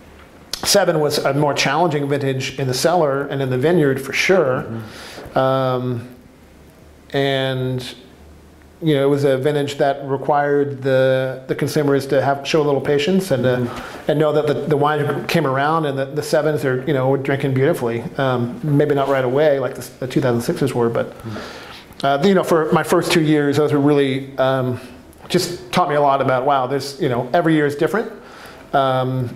[0.65, 4.63] seven was a more challenging vintage in the cellar and in the vineyard for sure.
[4.63, 5.39] Mm-hmm.
[5.39, 6.09] Um,
[7.13, 7.95] and
[8.85, 12.65] you know, it was a vintage that required the, the consumers to have show a
[12.65, 14.11] little patience and uh, mm-hmm.
[14.11, 17.17] and know that the, the wine came around and the, the sevens are you know
[17.17, 18.03] drinking beautifully.
[18.19, 22.07] Um, maybe not right away like the, the 2006s were, but mm-hmm.
[22.07, 24.79] uh, you know, for my first two years, those were really um,
[25.29, 28.13] just taught me a lot about wow, there's you know every year is different,
[28.75, 29.35] um,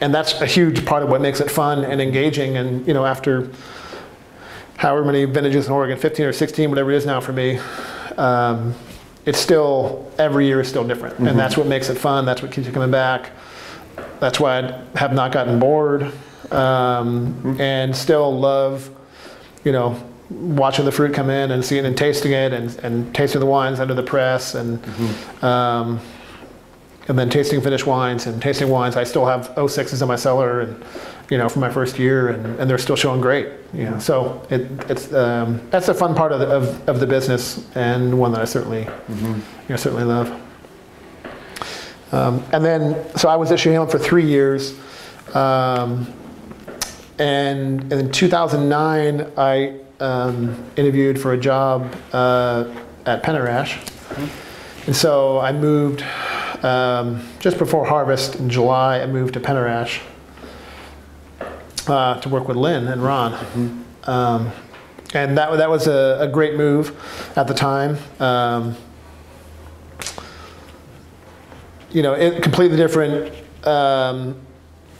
[0.00, 2.56] and that's a huge part of what makes it fun and engaging.
[2.56, 3.50] And you know after
[4.78, 7.58] however many vintages in Oregon, 15 or 16, whatever it is now for me,
[8.18, 8.74] um,
[9.24, 11.28] it's still every year is still different, mm-hmm.
[11.28, 12.24] and that's what makes it fun.
[12.24, 13.30] That's what keeps you coming back.
[14.20, 16.02] That's why I have not gotten bored,
[16.50, 17.60] um, mm-hmm.
[17.60, 18.90] and still love,
[19.64, 23.40] you know, watching the fruit come in and seeing and tasting it and, and tasting
[23.40, 25.44] the wines under the press and mm-hmm.
[25.44, 26.00] um,
[27.08, 28.96] and then tasting finished wines and tasting wines.
[28.96, 30.84] I still have 06s in my cellar and
[31.30, 33.48] you know from my first year and, and they're still showing great.
[33.72, 37.06] You know, so it, it's um, that's a fun part of the, of, of the
[37.06, 39.34] business and one that I certainly mm-hmm.
[39.34, 40.30] you know certainly love.
[42.10, 44.78] Um, and then so I was at Chehalem for three years.
[45.34, 46.12] Um,
[47.18, 52.72] and, and in 2009, I um, interviewed for a job uh,
[53.06, 53.78] at Penner-Ash.
[54.86, 56.02] And so I moved
[56.62, 59.00] um, just before harvest in July.
[59.00, 60.00] I moved to Penner-Ash
[61.90, 63.32] uh, to work with Lynn and Ron.
[63.32, 64.10] Mm-hmm.
[64.10, 64.52] Um,
[65.14, 66.94] and that, that was a, a, great move
[67.36, 67.96] at the time.
[68.20, 68.76] Um,
[71.90, 73.34] you know, it, completely different,
[73.66, 74.38] um,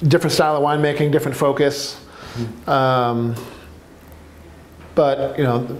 [0.03, 2.05] different style of winemaking, different focus.
[2.35, 3.35] Mm-hmm
[4.98, 5.79] but you know,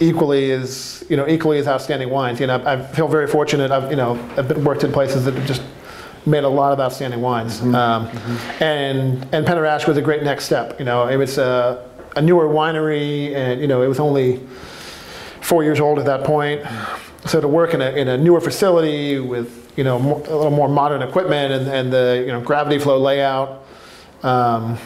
[0.00, 2.40] equally is you know equally as outstanding wines.
[2.40, 3.70] You know, I, feel very fortunate.
[3.70, 5.62] I've you know I've been, worked in places that just
[6.28, 7.74] made a lot of outstanding wines, mm-hmm.
[7.74, 8.62] Um, mm-hmm.
[8.62, 10.78] and and Penner-Ash was a great next step.
[10.78, 14.40] You know, it was a, a newer winery, and you know it was only
[15.40, 16.62] four years old at that point.
[17.26, 20.50] So to work in a, in a newer facility with you know more, a little
[20.50, 23.64] more modern equipment and, and the you know gravity flow layout,
[24.22, 24.78] um,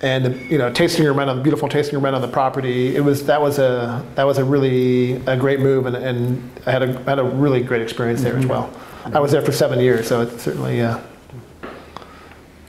[0.00, 2.94] and you know tasting room right on the beautiful tasting room right on the property.
[2.94, 6.72] It was that was a that was a really a great move, and, and I
[6.72, 8.42] had a had a really great experience there mm-hmm.
[8.42, 8.72] as well.
[9.12, 10.98] I was there for seven years, so it's certainly uh,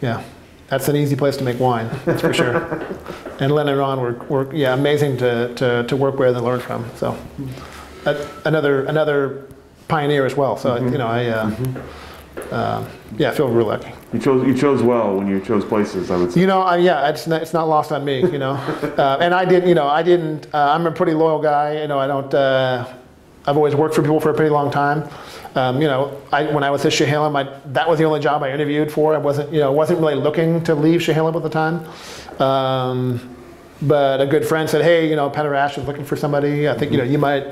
[0.02, 0.24] yeah.
[0.68, 2.56] That's an easy place to make wine, that's for sure.
[3.40, 6.60] and Lynn and Ron were, were yeah amazing to, to, to work with and learn
[6.60, 6.90] from.
[6.96, 7.18] So
[8.06, 9.48] uh, another another
[9.88, 10.58] pioneer as well.
[10.58, 10.92] So mm-hmm.
[10.92, 11.26] you know I.
[11.28, 12.06] Uh, mm-hmm
[12.52, 13.92] uh, yeah, I feel real lucky.
[14.14, 16.12] You chose you chose well when you chose places.
[16.12, 16.42] I would say.
[16.42, 18.20] You know, uh, yeah, it's not, it's not lost on me.
[18.20, 18.52] You know,
[18.98, 19.70] uh, and I didn't.
[19.70, 20.48] You know, I didn't.
[20.54, 21.82] Uh, I'm a pretty loyal guy.
[21.82, 22.34] You know, I don't.
[23.48, 25.08] I've always worked for people for a pretty long time.
[25.56, 28.44] Um, you know, I, when I was at Chehalem, I, that was the only job
[28.44, 29.16] I interviewed for.
[29.16, 31.86] I wasn't, you know, wasn't really looking to leave Chehalem at the time.
[32.42, 33.36] Um,
[33.82, 36.68] but a good friend said, "Hey, you know, Penner-Ash is looking for somebody.
[36.68, 37.46] I think you know you might."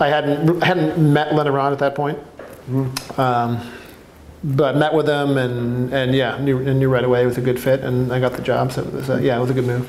[0.00, 2.18] I hadn't hadn't met Lynn Ron at that point.
[2.68, 3.20] Mm-hmm.
[3.20, 3.60] Um,
[4.44, 7.58] but met with them and, and yeah, knew, knew right away it was a good
[7.58, 8.72] fit, and I got the job.
[8.72, 9.88] So it was a, yeah, it was a good move.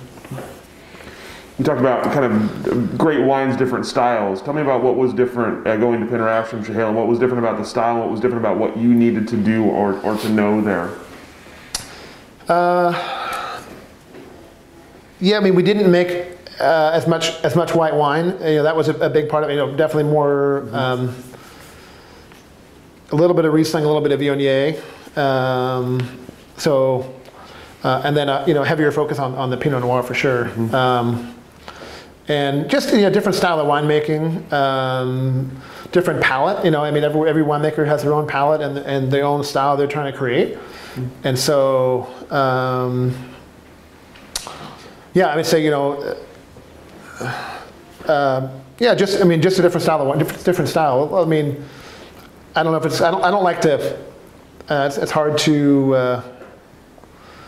[1.58, 4.42] You talked about kind of great wines, different styles.
[4.42, 6.96] Tell me about what was different uh, going to Penner-Ash from Chehalem.
[6.96, 8.00] What was different about the style?
[8.00, 10.92] What was different about what you needed to do or, or to know there?
[12.50, 13.62] Uh,
[15.22, 18.38] yeah, I mean, we didn't make uh, as much as much white wine.
[18.42, 19.54] You know, that was a, a big part of it.
[19.54, 20.64] You know, definitely more.
[20.66, 20.76] Mm-hmm.
[20.76, 21.16] Um,
[23.12, 24.82] a little bit of Riesling, a little bit of Viognier.
[25.18, 26.02] Um,
[26.58, 27.14] so,
[27.84, 30.46] uh, and then, uh, you know, heavier focus on, on the Pinot Noir for sure.
[30.46, 30.76] Mm-hmm.
[30.76, 31.35] Um,
[32.28, 35.62] and just, you know, different style of winemaking, um,
[35.92, 36.66] different palate.
[36.66, 39.44] You know, I mean, every, every winemaker has their own palate and, and their own
[39.44, 40.58] style they're trying to create.
[41.24, 43.16] And so, um,
[45.14, 46.18] yeah, I would say, you know,
[47.20, 47.62] uh,
[48.08, 51.16] uh, yeah, just, I mean, just a different style of different, different style.
[51.16, 51.64] I mean,
[52.56, 53.98] I don't know if it's, I don't, I don't like to,
[54.70, 56.24] uh, it's, it's, hard to uh,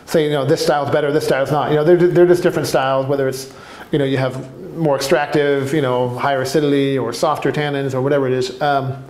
[0.06, 1.72] say, you know, this style is better, this style is not.
[1.72, 3.54] You know, they're, they're just different styles, whether it's,
[3.92, 8.28] you know, you have more extractive, you know, higher acidity or softer tannins or whatever
[8.28, 8.62] it is.
[8.62, 9.04] Um,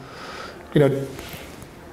[0.73, 1.07] you know,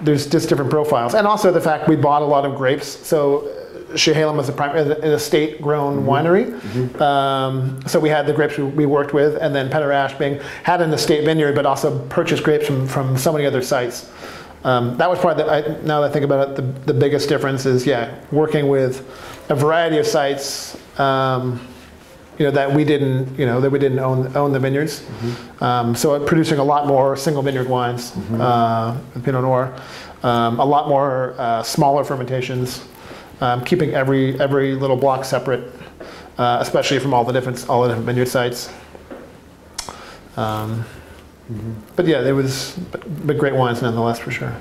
[0.01, 1.15] there's just different profiles.
[1.15, 2.87] And also the fact we bought a lot of grapes.
[2.87, 3.51] So
[3.95, 6.53] Chehalem was a, prim- an estate-grown winery.
[7.01, 10.81] Um, so we had the grapes we, we worked with, and then Penner being had
[10.81, 14.11] an estate vineyard, but also purchased grapes from, from so many other sites.
[14.65, 17.29] Um, that was probably, the, I, now that I think about it, the, the biggest
[17.29, 19.07] difference is, yeah, working with
[19.49, 21.61] a variety of sites, um,
[22.39, 25.03] you know, that we didn't, you know, that we didn't own, own the vineyards.
[25.61, 29.75] Um, so producing a lot more single vineyard wines, uh, Pinot Noir,
[30.23, 32.85] um, a lot more uh, smaller fermentations,
[33.41, 35.73] um, keeping every, every little block separate,
[36.39, 38.73] uh, especially from all the different, all the different vineyard sites.
[40.37, 40.85] Um,
[41.95, 44.57] But yeah, there was, but, but great wines nonetheless, for sure.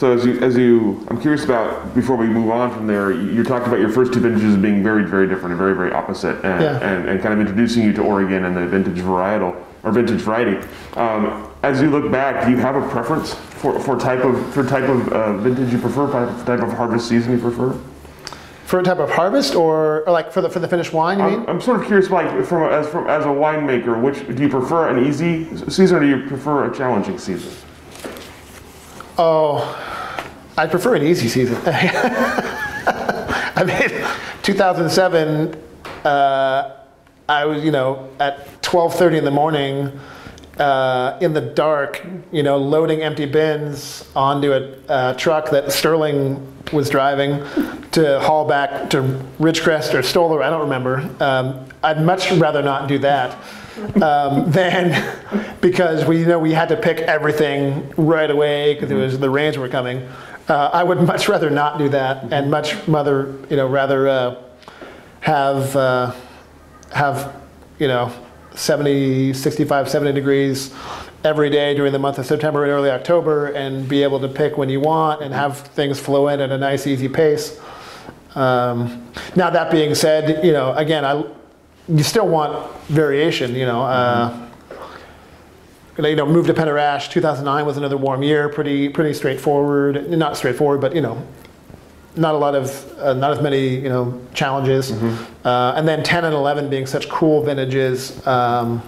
[0.00, 3.44] So as you, as you, I'm curious about, before we move on from there, you
[3.44, 6.62] talked about your first two vintages being very, very different and very, very opposite, and,
[6.62, 6.78] Yeah.
[6.80, 10.66] and, and kind of introducing you to Oregon and the vintage varietal, or vintage variety.
[10.94, 14.64] Um, as you look back, do you have a preference for, for type of, for
[14.66, 17.78] type of uh, vintage you prefer, type type of harvest season you prefer?
[18.64, 21.24] For a type of harvest, or, or like for the for the finished wine, you
[21.26, 21.40] mean?
[21.40, 24.48] I'm, I'm sort of curious, like, from, as, from, as a winemaker, which, do you
[24.48, 27.52] prefer an easy season or do you prefer a challenging season?
[29.18, 29.76] Oh,
[30.56, 31.56] I prefer an easy season.
[31.66, 34.06] I mean,
[34.42, 35.62] 2007,
[36.04, 36.76] uh,
[37.28, 40.00] I was, you know, at 12:30 in the morning,
[40.58, 46.46] uh, in the dark, you know, loading empty bins onto a uh, truck that Sterling
[46.72, 47.42] was driving
[47.92, 49.02] to haul back to
[49.38, 50.42] Ridgecrest or Stoller.
[50.42, 51.08] I don't remember.
[51.20, 53.36] Um, I'd much rather not do that
[54.02, 58.94] um, than because we you know we had to pick everything right away because it
[58.94, 60.08] was the rains were coming.
[60.48, 64.42] Uh, I would much rather not do that, and much rather you know rather uh,
[65.20, 66.14] have uh,
[66.92, 67.40] have
[67.78, 68.12] you know
[68.54, 70.74] 70, 65, 70 degrees
[71.22, 74.56] every day during the month of September and early October, and be able to pick
[74.58, 77.60] when you want and have things flow in at a nice easy pace.
[78.34, 81.24] Um, now that being said, you know again I
[81.90, 83.82] you still want variation, you know.
[83.82, 84.46] Uh,
[85.98, 90.10] you know, moved to Penner 2009 was another warm year, pretty pretty straightforward.
[90.10, 91.26] Not straightforward, but you know,
[92.16, 94.92] not a lot of uh, not as many you know challenges.
[95.44, 98.26] Uh, and then 10 and 11 being such cool vintages.
[98.26, 98.82] Um,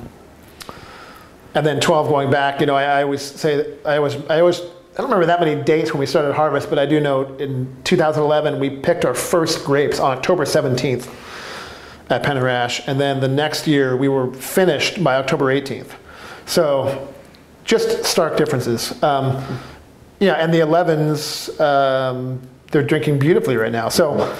[1.55, 4.61] and then 12 going back, you know, I, I always say I always I always
[4.61, 7.77] I don't remember that many dates when we started harvest, but I do know in
[7.85, 11.11] 2011 we picked our first grapes on October 17th
[12.11, 15.93] at Penner and then the next year we were finished by October 18th.
[16.47, 17.13] So
[17.65, 19.03] just stark differences.
[19.03, 19.43] Um,
[20.21, 23.89] yeah, and the 11s, um, they're drinking beautifully right now.
[23.89, 24.37] So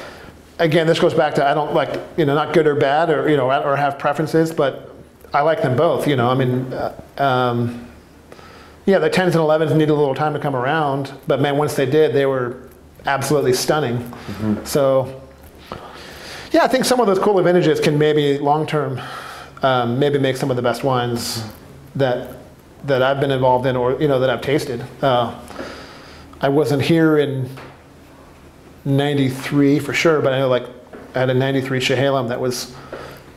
[0.59, 3.29] again, this goes back to I don't like, you know, not good or bad or,
[3.29, 4.95] you know, or have preferences, but
[5.35, 6.29] I like them both, you know.
[6.29, 7.89] I mean, uh, um,
[8.87, 11.75] yeah, the 10s and 11s need a little time to come around, but man, once
[11.75, 12.69] they did, they were
[13.07, 14.13] absolutely stunning.
[14.65, 15.22] So
[16.53, 19.01] yeah, I think some of those cooler vintages can maybe long term,
[19.63, 21.45] um, maybe make some of the best wines
[21.97, 22.37] that
[22.85, 24.85] that I've been involved in, or you know that I've tasted.
[25.01, 25.39] Uh,
[26.41, 27.49] I wasn't here in
[28.85, 30.67] '93 for sure, but I know like
[31.15, 32.75] I had a '93 Chehalem that was,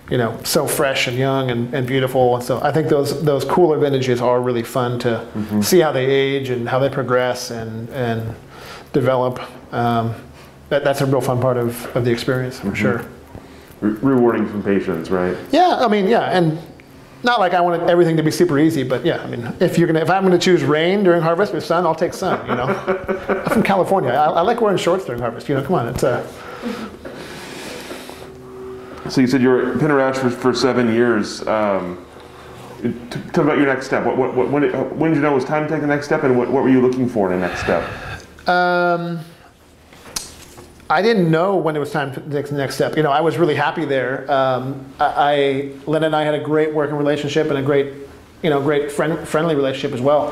[0.10, 2.36] you know, so fresh and young and, and beautiful.
[2.36, 5.26] And so I think those those cooler vintages are really fun to
[5.64, 8.36] see how they age and how they progress and and
[8.92, 9.40] develop.
[9.74, 10.16] Um,
[10.70, 13.06] that, that's a real fun part of, of the experience for sure.
[13.82, 15.38] Re- rewarding some patience, right?
[15.52, 16.60] Yeah, I mean, yeah, and
[17.24, 19.88] not like I want everything to be super easy, but yeah, I mean, if you're
[19.88, 22.48] gonna, if I'm gonna choose rain during harvest or sun, I'll take sun.
[22.48, 22.66] You know,
[23.46, 24.12] I'm from California.
[24.12, 25.50] I, I like wearing shorts during harvest.
[25.50, 26.26] You know, come on, it's uh,
[29.10, 31.46] So you said you were at Penner for, for seven years.
[31.48, 32.04] Um,
[32.82, 32.92] t-
[33.34, 34.04] tell me about your next step.
[34.04, 35.88] What, what, what, when, did, when did you know it was time to take the
[35.88, 37.88] next step, and what, what were you looking for in the next step?
[38.48, 39.20] Um,
[40.90, 42.96] I didn't know when it was time to take the next step.
[42.96, 44.30] You know, I was really happy there.
[44.32, 47.94] Um, I, I, Lynn and I had a great working relationship and a great,
[48.44, 50.32] you know, great friend, friendly relationship as well.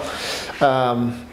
[0.62, 1.28] Um,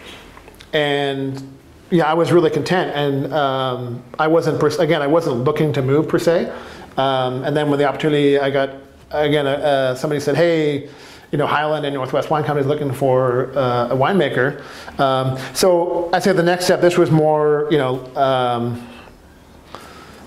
[0.73, 1.59] and
[1.91, 2.97] yeah, I was really content.
[2.97, 6.51] And um, I wasn't, again, I wasn't looking to move per se.
[6.97, 8.71] Um, and then when the opportunity, I got,
[9.11, 10.89] again, uh, uh, somebody said, hey,
[11.31, 14.63] you know, Hyland and Northwest Wine Company is looking for uh, a winemaker.
[14.99, 18.87] Um, so I said the next step, this was more, you know, um,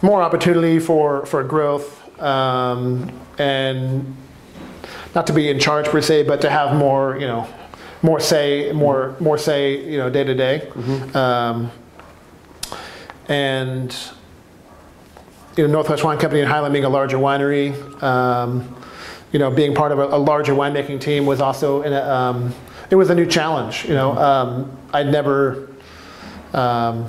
[0.03, 4.15] more opportunity for, for growth um, and
[5.15, 7.47] not to be in charge per se, but to have more, you know,
[8.03, 10.69] more say, more, more say, you know, day to day.
[11.15, 11.71] Um,
[13.29, 13.95] And,
[15.55, 17.71] you know, Northwest Wine Company and Hyland being a larger winery,
[18.03, 18.75] um,
[19.31, 22.53] you know, being part of a, a larger winemaking team was also, in a, um,
[22.89, 24.11] it was a new challenge, you know.
[24.17, 25.69] Um, I'd never,
[26.53, 27.07] um,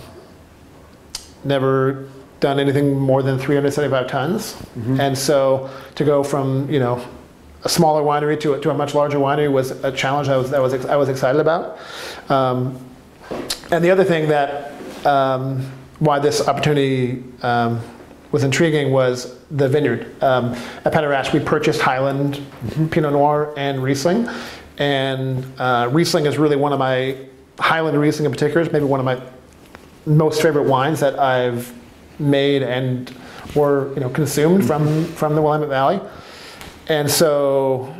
[1.42, 2.08] never
[2.40, 4.56] done anything more than 375 tons,
[5.00, 7.04] and so to go from you know
[7.64, 10.52] a smaller winery to a, to a much larger winery was a challenge I was
[10.52, 11.78] I was ex- I was excited about.
[12.28, 12.78] Um,
[13.70, 14.72] and the other thing that
[15.06, 15.62] um,
[15.98, 17.80] why this opportunity um,
[18.32, 20.22] was intriguing was the vineyard.
[20.22, 20.54] Um,
[20.84, 22.44] at Penner-Ash, we purchased Hyland
[22.90, 24.28] Pinot Noir and Riesling,
[24.78, 27.16] and uh, Riesling is really one of my
[27.58, 29.20] Hyland Riesling in particular is maybe one of my
[30.06, 31.72] most favorite wines that I've
[32.18, 33.14] made and
[33.54, 36.00] were you know consumed from from the Willamette Valley,
[36.88, 37.94] and so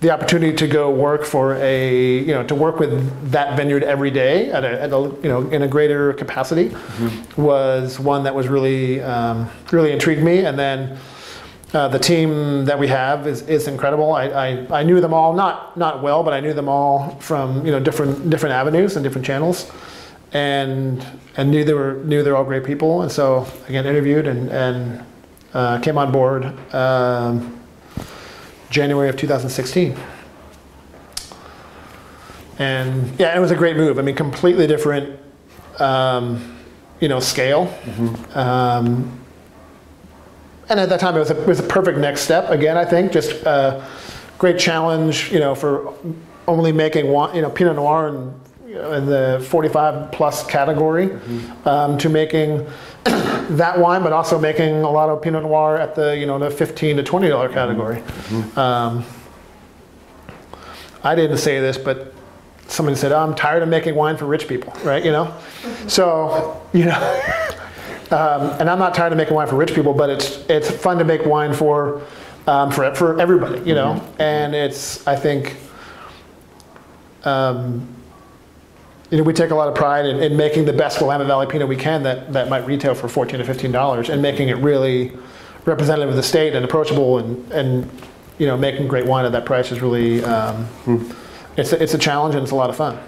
[0.00, 4.10] the opportunity to go work for a you know to work with that vineyard every
[4.10, 6.74] day at a, at a you know in a greater capacity
[7.36, 10.44] was one that was really um, really intrigued me.
[10.44, 10.98] And then
[11.74, 14.14] uh, the team that we have is, is incredible.
[14.14, 17.66] I, I, I knew them all not not well but I knew them all from
[17.66, 19.70] you know different different avenues and different channels
[20.32, 21.04] and
[21.36, 25.04] and knew they were knew they're all great people and so again interviewed and and
[25.54, 27.58] uh, came on board um,
[28.70, 29.96] January of 2016.
[32.58, 33.98] And yeah, it was a great move.
[33.98, 35.18] I mean, completely different,
[35.78, 36.56] um,
[37.00, 37.72] you know, scale.
[38.34, 39.18] Um,
[40.68, 42.50] and at that time, it was, a, it was a perfect next step.
[42.50, 43.86] Again, I think just a
[44.38, 45.94] great challenge, you know, for
[46.46, 51.18] only making one, you know, Pinot Noir and in the 45 plus category
[51.64, 52.66] um, to making
[53.04, 56.50] that wine, but also making a lot of Pinot Noir at the you know the
[56.50, 58.02] 15 to 20 dollar category.
[58.56, 59.04] Um,
[61.02, 62.12] I didn't say this, but
[62.66, 65.02] somebody said, oh, "I'm tired of making wine for rich people," right?
[65.02, 65.34] You know,
[65.86, 66.98] so you know,
[68.10, 70.98] um, and I'm not tired of making wine for rich people, but it's it's fun
[70.98, 72.02] to make wine for
[72.46, 75.56] um, for for everybody, you know, and it's I think.
[77.24, 77.94] Um,
[79.10, 81.46] you know, we take a lot of pride in, in making the best Willamette Valley
[81.46, 84.56] Pinot we can that, that might retail for 14 to 15 dollars, and making it
[84.58, 85.12] really
[85.64, 87.90] representative of the state and approachable, and, and
[88.38, 90.68] you know, making great wine at that price is really um,
[91.56, 92.98] it's a, it's a challenge and it's a lot of fun.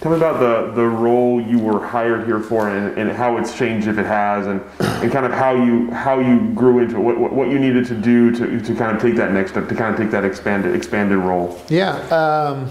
[0.00, 3.56] Tell me about the, the role you were hired here for and, and how it's
[3.56, 7.00] changed if it has and, and kind of how you how you grew into it,
[7.00, 9.68] what, what, what you needed to do to, to kind of take that next step,
[9.68, 11.60] to kind of take that expanded expanded role.
[11.68, 11.96] Yeah.
[12.08, 12.68] Um,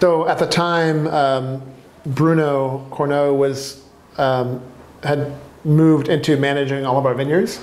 [0.00, 1.62] so at the time, um,
[2.06, 3.82] Bruno Corneaux was
[4.18, 4.60] um,
[5.02, 5.32] had
[5.64, 7.58] moved into managing all of our vineyards.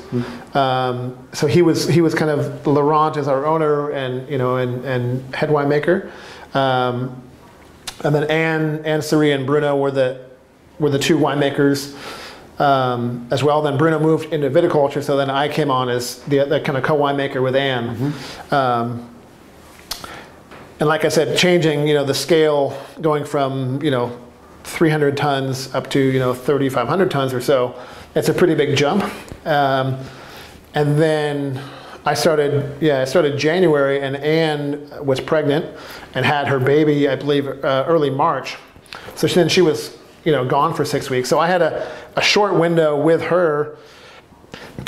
[0.56, 4.58] Um, so he was he was kind of Laurent as our owner and you know
[4.58, 6.12] and, and head winemaker.
[6.56, 7.22] Um,
[8.04, 10.26] and then Anne, Anne Sery and Bruno were the
[10.80, 11.96] were the two winemakers
[12.60, 13.62] um, as well.
[13.62, 16.84] Then Bruno moved into viticulture, so then I came on as the, the kind of
[16.84, 18.14] co-winemaker with Anne.
[18.50, 19.08] Um,
[20.82, 24.20] and like I said, changing you know the scale, going from you know
[24.64, 27.80] 300 tons up to you know 3,500 tons or so,
[28.16, 29.04] it's a pretty big jump.
[29.46, 29.98] Um,
[30.74, 31.62] and then
[32.04, 35.66] I started, yeah, I started January, and Anne was pregnant
[36.16, 38.58] and had her baby, I believe, uh, early March.
[39.16, 41.30] So then she was, you know, gone for six weeks.
[41.30, 43.78] So I had a, a short window with her,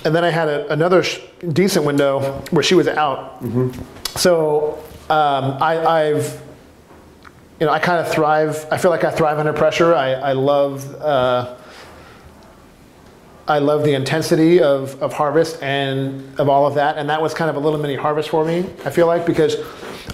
[0.06, 1.20] and then I had a, another sh-
[1.50, 3.44] decent window where she was out.
[4.16, 4.84] So
[5.14, 6.41] um, I, I've,
[7.59, 8.66] you know, I kind of thrive.
[8.72, 9.93] I feel like I thrive under pressure.
[9.93, 10.95] I, I love.
[10.95, 11.55] Uh,
[13.45, 16.97] I love the intensity of, of harvest and of all of that.
[16.97, 19.57] And that was kind of a little mini harvest for me, I feel like, because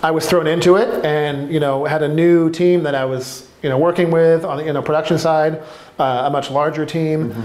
[0.02, 3.48] I was thrown into it and, you know, had a new team that I was,
[3.62, 5.62] you know, working with on the you know, production side,
[6.00, 7.36] uh, a much larger team.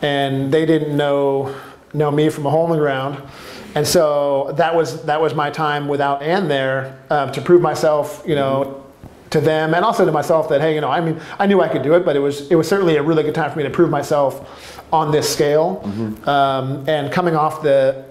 [0.00, 1.54] And they didn't know,
[1.92, 3.22] know me from a hole in the ground.
[3.74, 8.22] And so that was, that was my time without Anne there uh, to prove myself,
[8.26, 8.84] you know,
[9.30, 11.66] to them and also to myself that hey you know i mean i knew i
[11.66, 13.64] could do it but it was it was certainly a really good time for me
[13.64, 15.82] to prove myself on this scale.
[16.24, 18.04] Um, and coming off the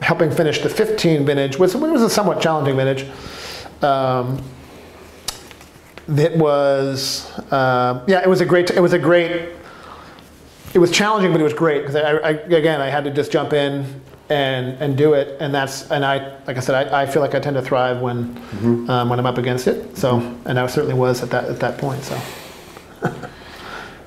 [0.00, 3.06] helping finish the 15 vintage was, was a somewhat challenging vintage
[3.82, 4.42] um,
[6.08, 9.50] that was uh, yeah it was a great it was a great
[10.72, 13.30] it was challenging but it was great because I, I, again i had to just
[13.30, 14.00] jump in
[14.30, 17.34] and and do it and that's and i like i said i, I feel like
[17.34, 18.40] i tend to thrive when
[18.88, 19.96] um, when i'm up against it.
[19.98, 22.18] So and i certainly was at that at that point so.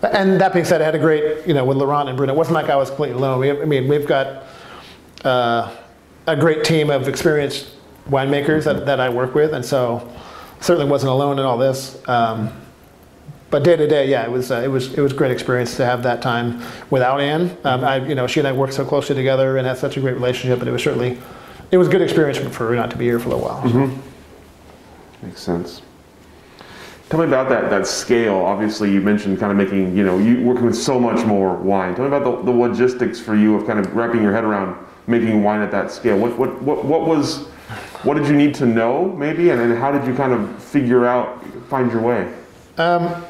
[0.02, 2.34] And that being said i had a great you know with laurent and bruno.
[2.34, 3.40] It wasn't like i was completely alone.
[3.40, 4.44] We, i mean we've got
[5.24, 5.76] uh,
[6.26, 7.68] a great team of experienced
[8.10, 10.10] winemakers that, that i work with and so
[10.62, 12.02] certainly wasn't alone in all this.
[12.08, 12.50] Um,
[13.54, 15.78] but day to day, yeah, it was uh, it was it was a great experience
[15.78, 17.56] to have that time without Anne.
[17.64, 20.00] Um, I, you know, she and I worked so closely together and had such a
[20.00, 21.20] great relationship, and it was certainly
[21.70, 23.92] it was a good experience for her not to be here for a little while.
[25.22, 25.84] Makes sense.
[27.10, 28.38] Tell me about that that scale.
[28.38, 31.94] Obviously, you mentioned kind of making you know you working with so much more wine.
[31.94, 34.84] Tell me about the, the logistics for you of kind of wrapping your head around
[35.06, 36.18] making wine at that scale.
[36.18, 37.46] What what what, what was
[38.02, 41.06] what did you need to know maybe, and then how did you kind of figure
[41.06, 42.34] out find your way?
[42.80, 43.24] Um,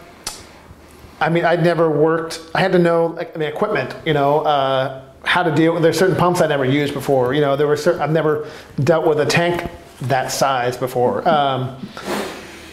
[1.24, 2.42] I mean, I'd never worked.
[2.54, 3.96] I had to know like, the equipment.
[4.06, 4.42] You know.
[4.42, 5.74] Uh, how to deal.
[5.74, 7.34] With there's certain pumps I'd never used before.
[7.34, 8.48] You know, there were certain, I've never
[8.84, 9.70] dealt with a tank
[10.02, 11.28] that size before.
[11.28, 11.78] Um,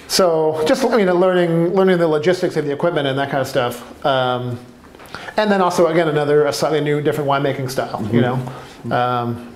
[0.08, 3.46] so just I mean, learning learning the logistics of the equipment and that kind of
[3.46, 4.04] stuff.
[4.04, 4.58] Um,
[5.36, 7.98] and then also again another a slightly new, different winemaking style.
[7.98, 8.14] Mm-hmm.
[8.14, 8.96] You know.
[8.96, 9.54] Um,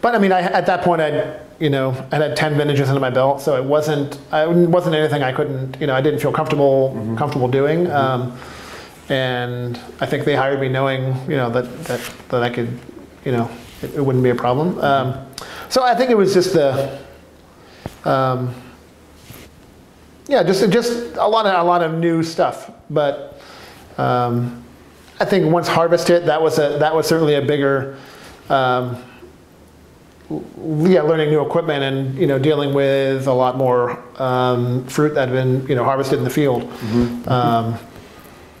[0.00, 3.00] but I mean, I, at that point, I you know I had ten vintages under
[3.00, 6.32] my belt, so it wasn't I wasn't anything I couldn't you know I didn't feel
[6.32, 7.16] comfortable mm-hmm.
[7.16, 7.84] comfortable doing.
[7.84, 7.92] Mm-hmm.
[7.92, 8.38] Um,
[9.10, 12.78] and I think they hired me knowing you know that that, that I could
[13.24, 13.50] you know
[13.82, 14.78] it, it wouldn't be a problem.
[14.78, 15.26] Um,
[15.68, 17.00] so I think it was just the
[18.04, 18.54] um,
[20.28, 22.70] yeah, just just a lot of a lot of new stuff.
[22.90, 23.40] But
[23.98, 24.64] um,
[25.20, 27.98] I think once harvest hit, that was a that was certainly a bigger.
[30.30, 35.28] Yeah, learning new equipment and you know dealing with a lot more um, fruit that
[35.28, 37.28] had been you know harvested in the field, mm-hmm.
[37.28, 37.78] um,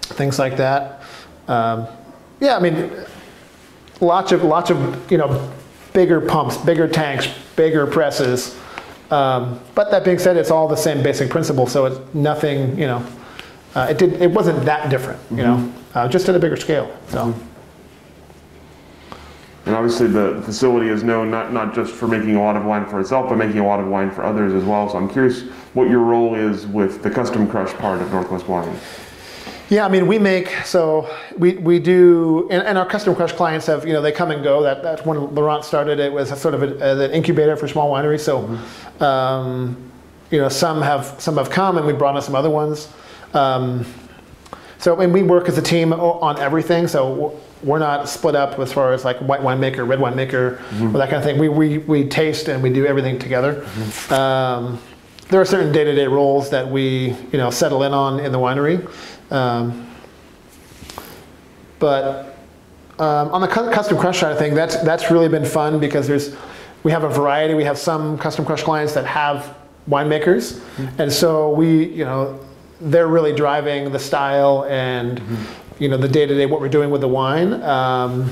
[0.02, 1.02] things like that.
[1.48, 1.86] Um,
[2.40, 2.92] yeah, I mean,
[4.00, 5.52] lots of lots of you know
[5.94, 8.58] bigger pumps, bigger tanks, bigger presses.
[9.10, 12.86] Um, but that being said, it's all the same basic principle, so it's nothing, you
[12.86, 13.06] know,
[13.74, 15.66] uh, it, did, it wasn't that different, you mm-hmm.
[15.66, 16.94] know, uh, just at a bigger scale.
[17.08, 17.34] So.
[19.66, 22.84] And obviously, the facility is known not, not just for making a lot of wine
[22.86, 24.90] for itself, but making a lot of wine for others as well.
[24.90, 25.42] So I'm curious
[25.72, 28.78] what your role is with the custom crush part of Northwest Wine.
[29.70, 31.08] Yeah, I mean, we make so
[31.38, 34.44] we, we do, and, and, our custom crush clients have you know they come and
[34.44, 34.62] go.
[34.62, 35.98] That that's when Laurent started.
[35.98, 38.20] It was a sort of a, an incubator for small wineries.
[38.20, 39.02] So, mm-hmm.
[39.02, 39.90] um,
[40.30, 42.88] you know, some have some have come, and we brought in some other ones.
[43.32, 43.86] Um,
[44.78, 46.86] so, and we work as a team on everything.
[46.86, 50.94] So we're not split up as far as like white winemaker, red winemaker, mm-hmm.
[50.94, 51.38] or that kind of thing.
[51.38, 53.54] We, we we taste and we do everything together.
[53.54, 54.14] Mm-hmm.
[54.14, 54.80] Um,
[55.30, 58.88] there are certain day-to-day roles that we you know settle in on in the winery.
[59.32, 59.90] Um,
[61.78, 62.38] but
[62.98, 66.36] um, on the custom crush side of thing, that's that's really been fun because there's
[66.82, 67.54] we have a variety.
[67.54, 69.56] We have some custom crush clients that have
[69.88, 71.00] winemakers, mm-hmm.
[71.00, 72.38] and so we you know
[72.80, 75.63] they're really driving the style and mm-hmm.
[75.78, 77.62] You know the day to day what we're doing with the wine.
[77.62, 78.30] Um,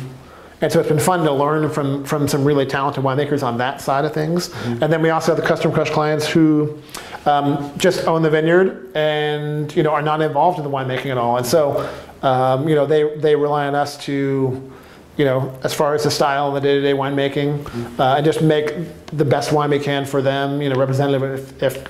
[0.63, 3.81] and so it's been fun to learn from, from some really talented winemakers on that
[3.81, 4.49] side of things.
[4.49, 4.85] Mm-hmm.
[4.85, 6.81] And then we also have the custom crush clients who
[7.27, 11.19] um, just own the vineyard and you know are not involved in the winemaking at
[11.19, 11.37] all.
[11.37, 14.73] And so um, you know they they rely on us to
[15.17, 18.01] you know as far as the style and the day-to-day winemaking mm-hmm.
[18.01, 18.73] uh, and just make
[19.09, 20.63] the best wine we can for them.
[20.63, 21.89] You know, representative if, if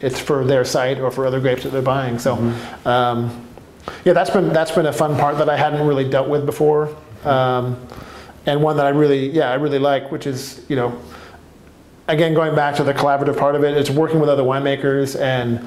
[0.00, 2.20] it's for their site or for other grapes that they're buying.
[2.20, 2.36] So.
[2.36, 2.88] Mm-hmm.
[2.88, 3.48] Um,
[4.04, 6.96] yeah, that's been that's been a fun part that I hadn't really dealt with before,
[7.24, 7.86] um,
[8.46, 11.00] and one that I really yeah I really like, which is you know
[12.08, 15.60] again, going back to the collaborative part of it, it's working with other winemakers and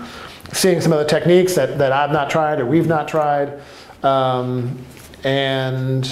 [0.54, 3.60] seeing some of the techniques that, that I've not tried or we've not tried.
[4.04, 4.78] Um,
[5.24, 6.08] and,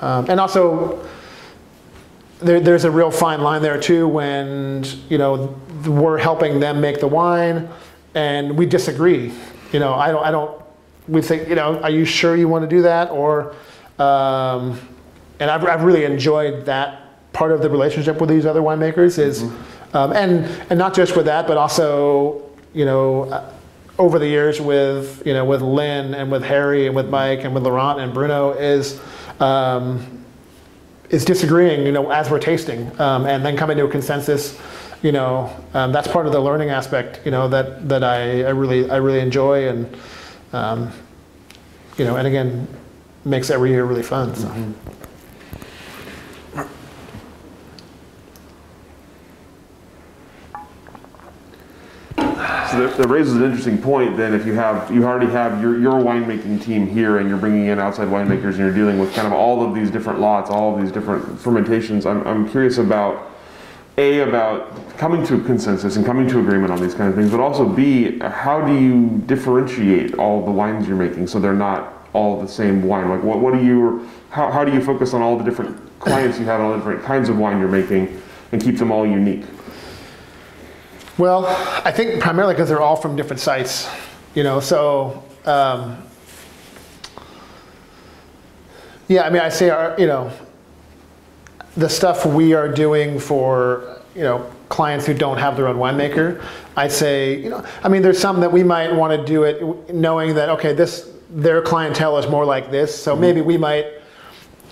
[0.00, 1.06] um, and also,
[2.38, 7.00] there, there's a real fine line there too when, you know, we're helping them make
[7.00, 7.68] the wine
[8.14, 9.32] and we disagree.
[9.72, 10.59] You know, I don't, I don't,
[11.10, 13.10] we think, you know, are you sure you want to do that?
[13.10, 13.54] Or,
[13.98, 14.80] um,
[15.38, 19.42] and I've, I've really enjoyed that part of the relationship with these other winemakers is,
[19.42, 19.96] mm-hmm.
[19.96, 22.42] um, and and not just with that, but also
[22.74, 23.24] you know.
[23.24, 23.52] Uh,
[23.98, 27.52] over the years, with you know, with Lynn and with Harry and with Mike and
[27.52, 28.98] with Laurent and Bruno, is
[29.40, 30.24] um,
[31.10, 34.58] is disagreeing, you know, as we're tasting, um, and then coming to a consensus.
[35.02, 37.20] You know, um, that's part of the learning aspect.
[37.26, 39.94] You know, that that I, I really I really enjoy, and
[40.52, 40.92] um,
[41.96, 42.66] you know, and again,
[43.24, 44.34] makes every year really fun.
[44.34, 44.48] So.
[44.48, 44.72] Mm-hmm.
[52.70, 54.16] So that, that, raises an interesting point.
[54.16, 57.66] Then, if you have you already have your your winemaking team here, and you're bringing
[57.66, 60.74] in outside winemakers, and you're dealing with kind of all of these different lots, all
[60.74, 63.28] of these different fermentations, I'm I'm curious about
[63.98, 67.30] a about coming to a consensus and coming to agreement on these kind of things,
[67.30, 72.08] but also b how do you differentiate all the wines you're making so they're not
[72.12, 73.08] all the same wine?
[73.08, 76.38] Like what what do you how how do you focus on all the different clients
[76.38, 78.20] you have, all the different kinds of wine you're making,
[78.52, 79.44] and keep them all unique?
[81.18, 81.44] Well,
[81.84, 83.86] I think primarily because they're all from different sites,
[84.34, 84.58] you know.
[84.58, 86.02] So, um,
[89.06, 90.32] yeah, I mean, I say our, you know,
[91.80, 96.44] the stuff we are doing for you know clients who don't have their own winemaker,
[96.76, 99.92] I say, you know, I mean, there's some that we might want to do it
[99.92, 103.20] knowing that okay, this their clientele is more like this, so mm-hmm.
[103.20, 103.86] maybe we might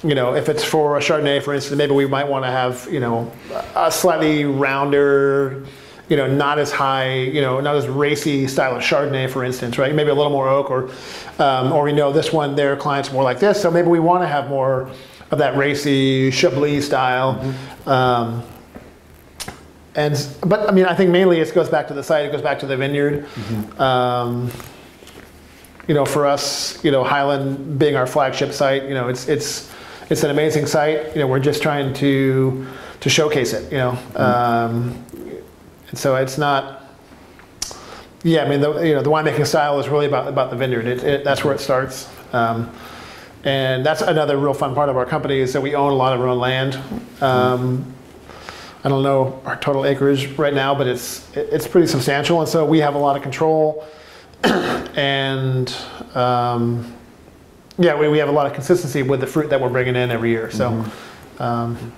[0.05, 2.87] you know, if it's for a Chardonnay, for instance, maybe we might want to have,
[2.89, 3.33] you know,
[3.75, 5.67] a slightly rounder,
[6.09, 9.77] you know, not as high, you know, not as racy style of Chardonnay, for instance,
[9.77, 9.93] right?
[9.93, 10.91] Maybe a little more oak, or,
[11.41, 14.23] um, or we know this one, their clients more like this, so maybe we want
[14.23, 14.89] to have more
[15.31, 17.35] of that racy Chablis style.
[17.35, 17.89] Mm-hmm.
[17.89, 18.43] Um,
[19.95, 22.26] and but I mean, I think mainly it goes back to the site.
[22.26, 23.24] It goes back to the vineyard.
[23.24, 23.83] Mm-hmm.
[23.83, 24.51] Um,
[25.89, 29.72] you know, for us, you know, Hyland being our flagship site, you know, it's it's
[30.11, 31.14] it's an amazing site.
[31.14, 32.66] You know, we're just trying to
[33.01, 33.72] to showcase it.
[33.72, 34.16] You know, mm-hmm.
[34.18, 35.05] um,
[35.89, 36.76] and so it's not.
[38.22, 40.87] Yeah, I mean, the you know the winemaking style is really about about the vineyard.
[40.87, 42.09] It, it, that's where it starts.
[42.33, 42.70] Um,
[43.45, 46.12] and that's another real fun part of our company is that we own a lot
[46.12, 46.78] of our own land.
[47.20, 47.95] Um,
[48.84, 52.64] I don't know our total acreage right now, but it's it's pretty substantial, and so
[52.64, 53.86] we have a lot of control.
[54.45, 55.74] and
[56.14, 56.95] um,
[57.78, 60.11] yeah, we, we have a lot of consistency with the fruit that we're bringing in
[60.11, 60.51] every year.
[60.51, 61.43] So, mm-hmm.
[61.43, 61.93] um,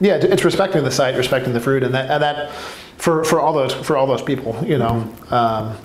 [0.00, 2.52] yeah, it's respecting the site, respecting the fruit, and that, and that
[2.98, 5.34] for, for all those for all those people, you know, mm-hmm.
[5.34, 5.76] um,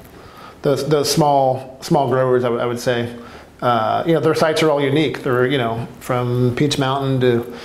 [0.62, 3.16] those those small small growers, I, I would say,
[3.62, 5.24] uh, you know, their sites are all unique.
[5.24, 7.58] They're you know from Peach Mountain to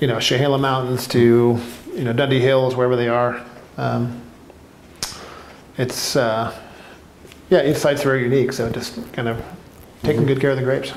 [0.00, 1.58] you know Chehalem Mountains to
[1.94, 3.44] you know Dundee Hills, wherever they are.
[3.76, 4.20] Um,
[5.76, 6.56] it's uh,
[7.48, 9.42] yeah, each site's very unique, so just kind of
[10.02, 10.92] taking good care of the grapes.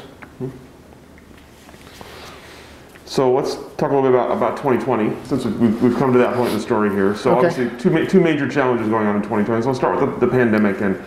[3.14, 6.34] So let's talk a little bit about, about 2020, since we've, we've come to that
[6.34, 7.16] point in the story here.
[7.16, 7.48] So okay.
[7.48, 9.62] obviously, two, two major challenges going on in 2020.
[9.62, 11.00] So let's start with the, the pandemic and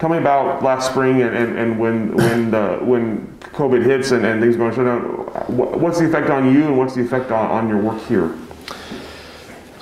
[0.00, 4.24] tell me about last spring and, and, and when when the, when COVID hits and,
[4.24, 5.56] and things going to shut down.
[5.56, 8.34] What's the effect on you and what's the effect on, on your work here?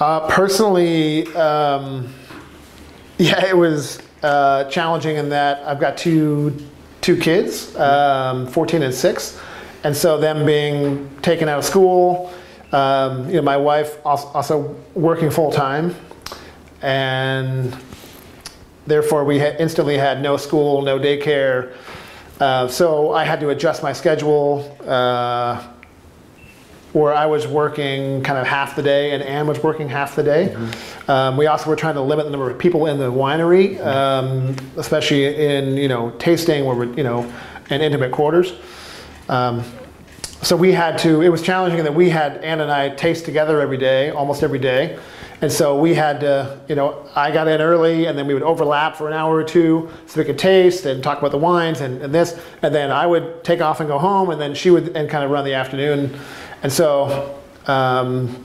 [0.01, 2.13] Uh, personally, um,
[3.19, 6.55] yeah, it was uh, challenging in that I've got two
[7.01, 9.41] two kids, um, 14 and 6.
[9.85, 12.35] And so them being taken out of school,
[12.73, 15.95] um, you know, my wife also working full time,
[16.83, 17.73] and
[18.89, 21.75] therefore we had instantly had no school, no daycare.
[22.41, 24.77] Uh, so I had to adjust my schedule.
[24.87, 25.67] Uh,
[26.93, 30.23] where I was working kind of half the day and Anne was working half the
[30.23, 30.49] day.
[30.49, 31.11] Mm-hmm.
[31.11, 34.57] Um, we also were trying to limit the number of people in the winery, um,
[34.77, 37.31] especially in you know tasting where we're you know
[37.71, 38.55] in intimate quarters.
[39.29, 39.63] Um,
[40.43, 41.21] so we had to.
[41.21, 44.59] It was challenging that we had Anne and I taste together every day, almost every
[44.59, 44.99] day.
[45.41, 48.43] And so we had to, you know, I got in early and then we would
[48.43, 51.81] overlap for an hour or two so we could taste and talk about the wines
[51.81, 52.41] and, and this.
[52.63, 55.25] And then I would take off and go home and then she would and kind
[55.25, 56.19] of run the afternoon.
[56.63, 58.45] And so, um,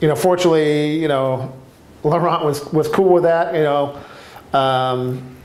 [0.00, 1.54] you know, fortunately, you know,
[2.02, 4.00] Laurent was, was cool with that, you know,
[4.54, 5.36] um,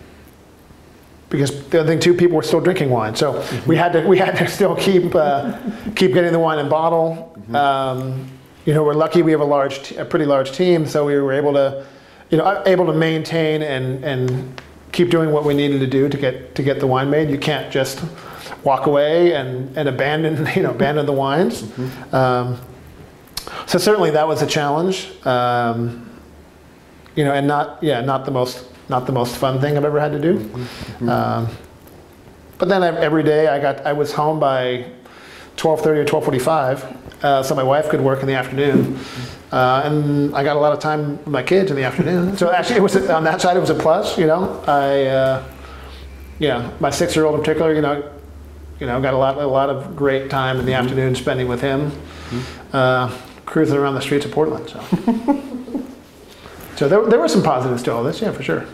[1.30, 3.14] because the other thing too, people were still drinking wine.
[3.16, 3.70] So mm-hmm.
[3.70, 5.60] we had to we had to still keep uh,
[5.96, 7.36] keep getting the wine in bottle.
[7.38, 7.56] Mm-hmm.
[7.56, 8.37] Um,
[8.68, 11.34] you know, we're lucky we have a large, a pretty large team, so we were
[11.34, 11.86] able to,
[12.30, 14.62] you know, able to maintain and and
[14.92, 17.30] keep doing what we needed to do to get to get the wine made.
[17.30, 18.04] You can't just
[18.64, 21.64] walk away and, and abandon, you know, abandon the wines.
[21.64, 22.16] Mm-hmm.
[22.16, 22.60] Um,
[23.66, 25.10] so certainly that was a challenge.
[25.26, 26.04] Um,
[27.16, 30.00] you know, and not, yeah, not the most, not the most fun thing I've ever
[30.00, 30.40] had to do.
[30.40, 31.10] Mm-hmm.
[31.10, 31.48] Um,
[32.58, 34.92] but then every day I got, I was home by
[35.56, 39.00] 12:30 or 12:45, uh, so my wife could work in the afternoon,
[39.52, 42.38] uh, and I got a lot of time with my kids in the afternoon.
[42.38, 44.18] So actually, it was on that side it was a plus.
[44.18, 45.44] You know, I, uh,
[46.40, 48.12] yeah, my six-year-old in particular, you know,
[48.80, 50.84] you know, got a lot, a lot of great time in the mm-hmm.
[50.84, 52.76] afternoon spending with him, mm-hmm.
[52.76, 53.16] uh,
[53.46, 54.70] cruising around the streets of Portland.
[54.70, 55.84] So,
[56.76, 58.66] so there, there were some positives to all this, yeah, for sure.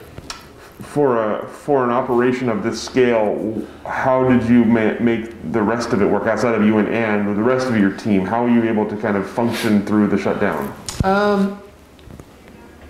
[0.84, 5.94] For a for an operation of this scale, how did you ma- make the rest
[5.94, 8.26] of it work outside of you and Anne, or the rest of your team?
[8.26, 10.74] How were you able to kind of function through the shutdown?
[11.04, 11.62] Um,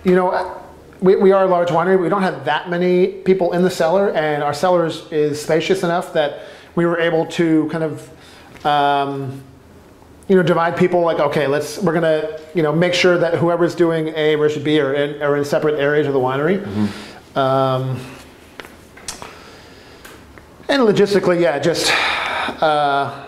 [0.02, 0.60] you know,
[1.00, 2.00] we, we are a large winery.
[2.00, 5.82] We don't have that many people in the cellar, and our cellar is, is spacious
[5.82, 6.40] enough that
[6.74, 9.42] we were able to kind of um,
[10.28, 13.74] you know divide people like okay let's we're gonna you know make sure that whoever's
[13.74, 16.60] doing A versus B are in, are in separate areas of the winery.
[16.62, 17.13] Mm-hmm.
[17.34, 18.00] Um,
[20.68, 21.92] and logistically, yeah, just
[22.62, 23.26] uh,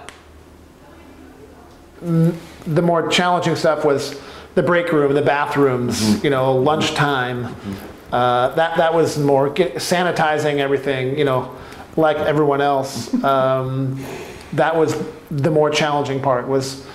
[2.01, 4.21] the more challenging stuff was
[4.55, 6.25] the break room, the bathrooms, mm-hmm.
[6.25, 7.45] you know, lunchtime.
[7.45, 8.15] Mm-hmm.
[8.15, 11.57] Uh, that that was more sanitizing everything, you know
[11.97, 13.13] like everyone else.
[13.27, 14.05] Um,
[14.53, 14.95] that was
[15.31, 16.87] the more challenging part was,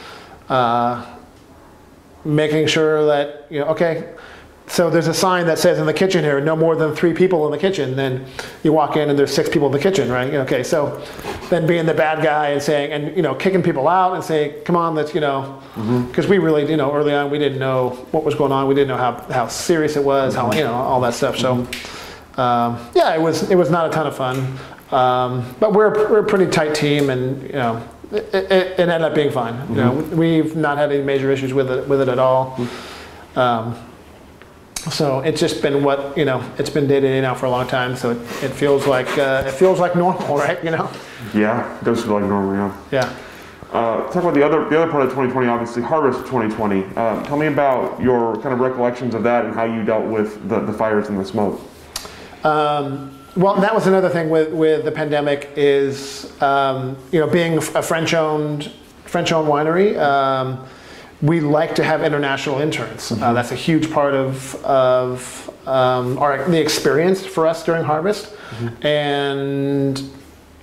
[0.48, 1.06] uh,
[2.24, 4.14] making sure that you know okay
[4.68, 7.46] so there's a sign that says in the kitchen here no more than three people
[7.46, 8.26] in the kitchen then
[8.64, 10.34] you walk in and there's six people in the kitchen right?
[10.34, 11.04] Okay so
[11.50, 14.64] then being the bad guy and saying and you know kicking people out and saying
[14.64, 15.62] come on let's you know
[16.08, 18.68] because we really you know early on we didn't know what was going on.
[18.68, 21.38] We didn't know how, how serious it was how you know all that stuff.
[21.38, 21.68] So
[22.38, 24.58] um, yeah it was it was not a ton of fun.
[24.92, 29.02] Um, but we're, we're a pretty tight team and you know it, it, it ended
[29.02, 29.56] up being fine.
[29.70, 32.58] You know we've not had any major issues with it with it at all.
[33.36, 33.76] Um,
[34.90, 36.44] so it's just been what you know.
[36.58, 37.96] It's been day to day now for a long time.
[37.96, 40.64] So it, it feels like uh, it feels like normal, right?
[40.64, 40.90] You know.
[41.34, 42.56] Yeah, it does feel like normal.
[42.56, 42.82] Yeah.
[42.92, 43.16] Yeah.
[43.72, 46.84] Uh, talk about the other the other part of 2020, obviously Harvest 2020.
[46.96, 50.48] Uh, tell me about your kind of recollections of that and how you dealt with
[50.50, 51.62] the, the fires and the smoke.
[52.44, 57.58] Um, well, that was another thing with, with the pandemic is um, you know being
[57.60, 58.72] a French owned
[59.06, 59.98] French owned winery.
[59.98, 60.66] Um,
[61.22, 63.12] we like to have international interns.
[63.12, 68.34] Uh, that's a huge part of, of um, our, the experience for us during harvest.
[68.82, 70.02] And,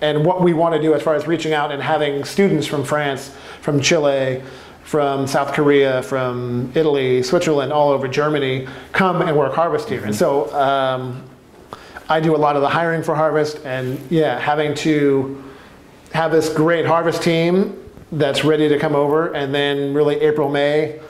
[0.00, 2.84] and what we want to do as far as reaching out and having students from
[2.84, 4.42] France, from Chile,
[4.82, 10.04] from South Korea, from Italy, Switzerland, all over Germany come and work harvest here.
[10.04, 11.22] And so um,
[12.08, 15.44] I do a lot of the hiring for harvest, and yeah, having to
[16.12, 17.76] have this great harvest team
[18.12, 21.00] that's ready to come over, and then really April, May,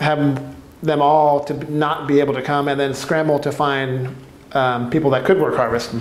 [0.00, 4.14] have them all to not be able to come, and then scramble to find
[4.52, 5.94] um, people that could work harvest.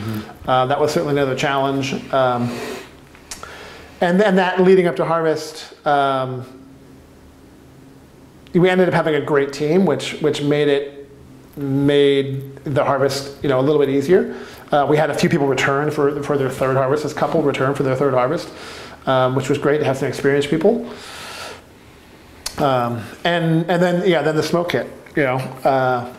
[0.46, 1.94] Uh, that was certainly another challenge.
[2.14, 2.58] Um,
[4.02, 6.46] and then that leading up to harvest, um,
[8.54, 11.10] we ended up having a great team, which which made it
[11.56, 14.36] made the harvest you know a little bit easier.
[14.72, 17.04] Uh, we had a few people return for for their third harvest.
[17.04, 18.50] This couple returned for their third harvest,
[19.06, 20.90] um, which was great to have some experienced people.
[22.58, 25.38] Um, and and then yeah, then the smoke kit, you know.
[25.64, 26.14] Uh,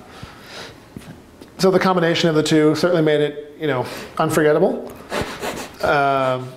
[1.58, 3.86] so the combination of the two certainly made it you know
[4.18, 4.92] unforgettable.
[5.82, 6.48] Um,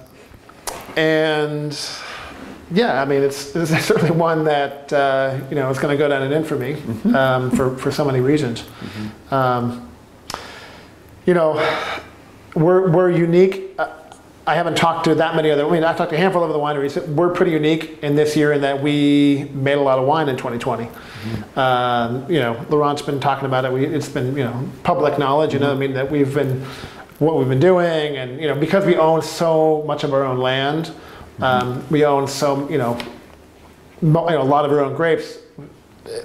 [0.96, 1.78] and
[2.72, 6.08] yeah, I mean it's, it's certainly one that uh, you know is going to go
[6.08, 6.82] down in infamy
[7.14, 8.64] um, for for so many reasons.
[9.30, 9.92] Um,
[11.26, 11.56] you know,
[12.56, 13.65] we're we're unique.
[14.48, 15.66] I haven't talked to that many other.
[15.66, 17.04] I mean, I've talked to a handful of the wineries.
[17.08, 20.38] We're pretty unique in this year in that we made a lot of wine in
[20.38, 20.88] 2020.
[21.56, 23.72] Um, you know, Laurent's been talking about it.
[23.72, 25.54] We, it's been you know public knowledge.
[25.54, 26.64] You know, I mean that we've been
[27.18, 30.38] what we've been doing, and you know because we own so much of our own
[30.38, 30.92] land,
[31.42, 33.00] um, we own some you know,
[34.02, 35.40] mo- you know a lot of our own grapes.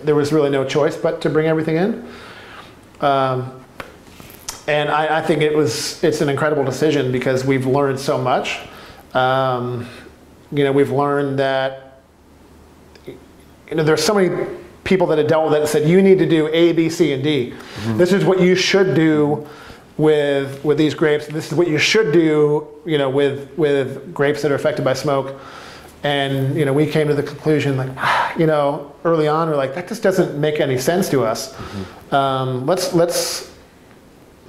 [0.04, 2.06] There was really no choice but to bring everything in.
[3.00, 3.59] Um,
[4.70, 8.60] and I, I, think it was it's an incredible decision because we've learned so much.
[9.14, 9.88] Um,
[10.52, 12.02] you know, we've learned that
[13.06, 14.46] you know there's so many
[14.84, 17.12] people that have dealt with it and said you need to do A, B, C,
[17.12, 17.52] and D.
[17.96, 19.46] This is what you should do
[19.96, 21.26] with with these grapes.
[21.26, 22.68] This is what you should do.
[22.86, 25.40] You know, with with grapes that are affected by smoke.
[26.02, 29.74] And you know, we came to the conclusion, like, you know, early on, we're like,
[29.74, 31.54] that just doesn't make any sense to us.
[32.10, 33.50] Um, let's let's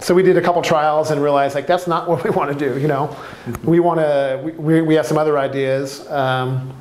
[0.02, 2.70] so we did a couple trials and realized like that's not what we want to
[2.70, 3.16] do you know?
[3.64, 6.74] We want to we, we have some other ideas um,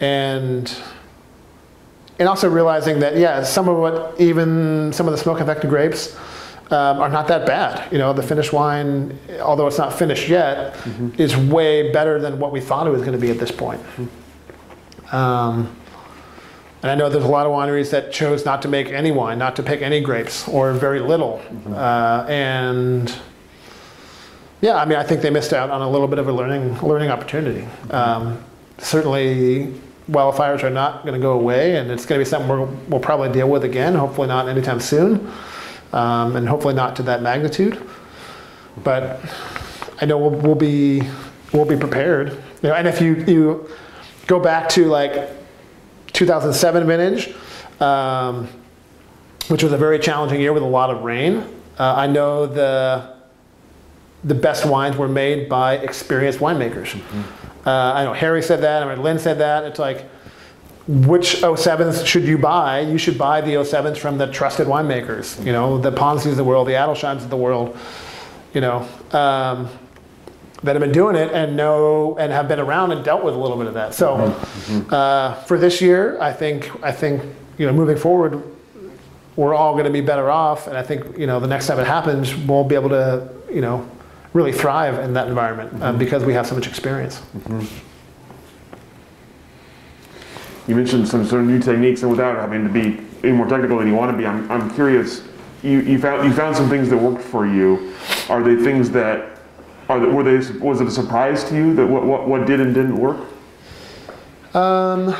[0.00, 0.76] and
[2.18, 6.16] and also realizing that yeah some of what even some of the smoke affected grapes
[6.70, 8.12] um, are not that bad you know?
[8.12, 10.76] The finished wine although it's not finished yet
[11.18, 13.80] is way better than what we thought it was going to be at this point.
[15.12, 15.76] Um,
[16.84, 19.38] and I know there's a lot of wineries that chose not to make any wine,
[19.38, 21.40] not to pick any grapes, or very little.
[21.66, 23.10] Uh, and
[24.60, 26.78] yeah, I mean, I think they missed out on a little bit of a learning
[26.82, 27.66] learning opportunity.
[27.88, 28.38] Um,
[28.76, 29.72] certainly,
[30.10, 33.00] wildfires are not going to go away, and it's going to be something we'll, we'll
[33.00, 33.94] probably deal with again.
[33.94, 35.32] Hopefully, not anytime soon,
[35.94, 37.82] um, and hopefully not to that magnitude.
[38.82, 39.20] But
[40.02, 41.00] I know we'll, we'll be
[41.54, 42.28] we'll be prepared.
[42.62, 43.70] You know, and if you you
[44.26, 45.30] go back to like
[46.14, 47.34] 2007 vintage,
[47.80, 48.48] um,
[49.48, 51.44] which was a very challenging year with a lot of rain.
[51.78, 53.14] Uh, I know the
[54.22, 56.98] the best wines were made by experienced winemakers.
[57.66, 58.82] Uh, I know Harry said that.
[58.82, 59.64] I mean, Lynn said that.
[59.64, 60.08] It's like,
[60.86, 62.80] which 07s should you buy?
[62.80, 65.44] You should buy the 07s from the trusted winemakers.
[65.44, 67.76] You know, the Ponzi's of the world, the Adelsheims of the world.
[68.54, 69.68] You know, um,
[70.64, 73.38] that have been doing it and know and have been around and dealt with a
[73.38, 73.94] little bit of that.
[73.94, 74.16] So
[74.90, 77.22] uh, for this year, I think I think
[77.58, 78.42] you know moving forward,
[79.36, 81.78] we're all going to be better off, and I think you know the next time
[81.78, 83.88] it happens, we'll be able to you know
[84.32, 87.22] really thrive in that environment uh, because we have so much experience.
[90.66, 93.78] you mentioned some sort of new techniques, and without having to be any more technical
[93.78, 95.22] than you want to be, I'm, I'm curious.
[95.62, 97.94] You, you found you found some things that worked for you.
[98.30, 99.33] Are they things that
[99.88, 102.60] are they, were they was it a surprise to you that what what, what did
[102.60, 103.18] and didn't work?
[104.54, 105.14] Um,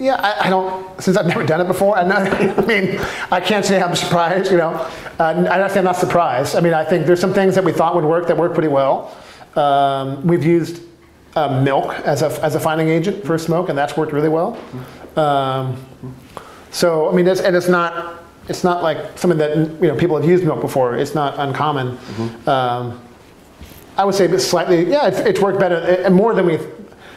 [0.00, 2.02] yeah, I, I don't, since I've never done it before, I,
[2.56, 2.98] I mean,
[3.30, 4.70] I can't say I'm surprised, you know.
[5.18, 6.56] Uh, I say I'm not surprised.
[6.56, 8.68] I mean, I think there's some things that we thought would work that work pretty
[8.68, 9.14] well.
[9.56, 10.82] Um, we've used
[11.36, 14.58] uh, milk as a, as a fining agent for smoke, and that's worked really well.
[15.16, 15.86] Um,
[16.70, 20.16] so, I mean, it's, and it's not, it's not like something that, you know, people
[20.16, 20.96] have used milk before.
[20.96, 21.98] It's not uncommon.
[22.46, 23.00] Um,
[23.96, 26.58] I would say it's slightly, yeah, it's, it's worked better, and more than we,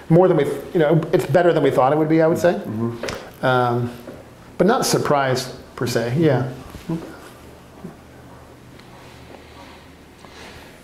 [0.09, 2.21] more than we, you know, it's better than we thought it would be.
[2.21, 2.61] I would say,
[3.41, 3.91] um,
[4.57, 6.15] but not surprised per se.
[6.17, 6.51] Yeah.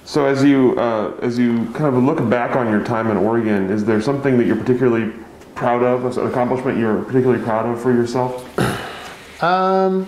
[0.06, 3.70] So as you uh, as you kind of look back on your time in Oregon,
[3.70, 5.14] is there something that you're particularly
[5.54, 8.44] proud of, an accomplishment you're particularly proud of for yourself?
[9.44, 10.08] Um,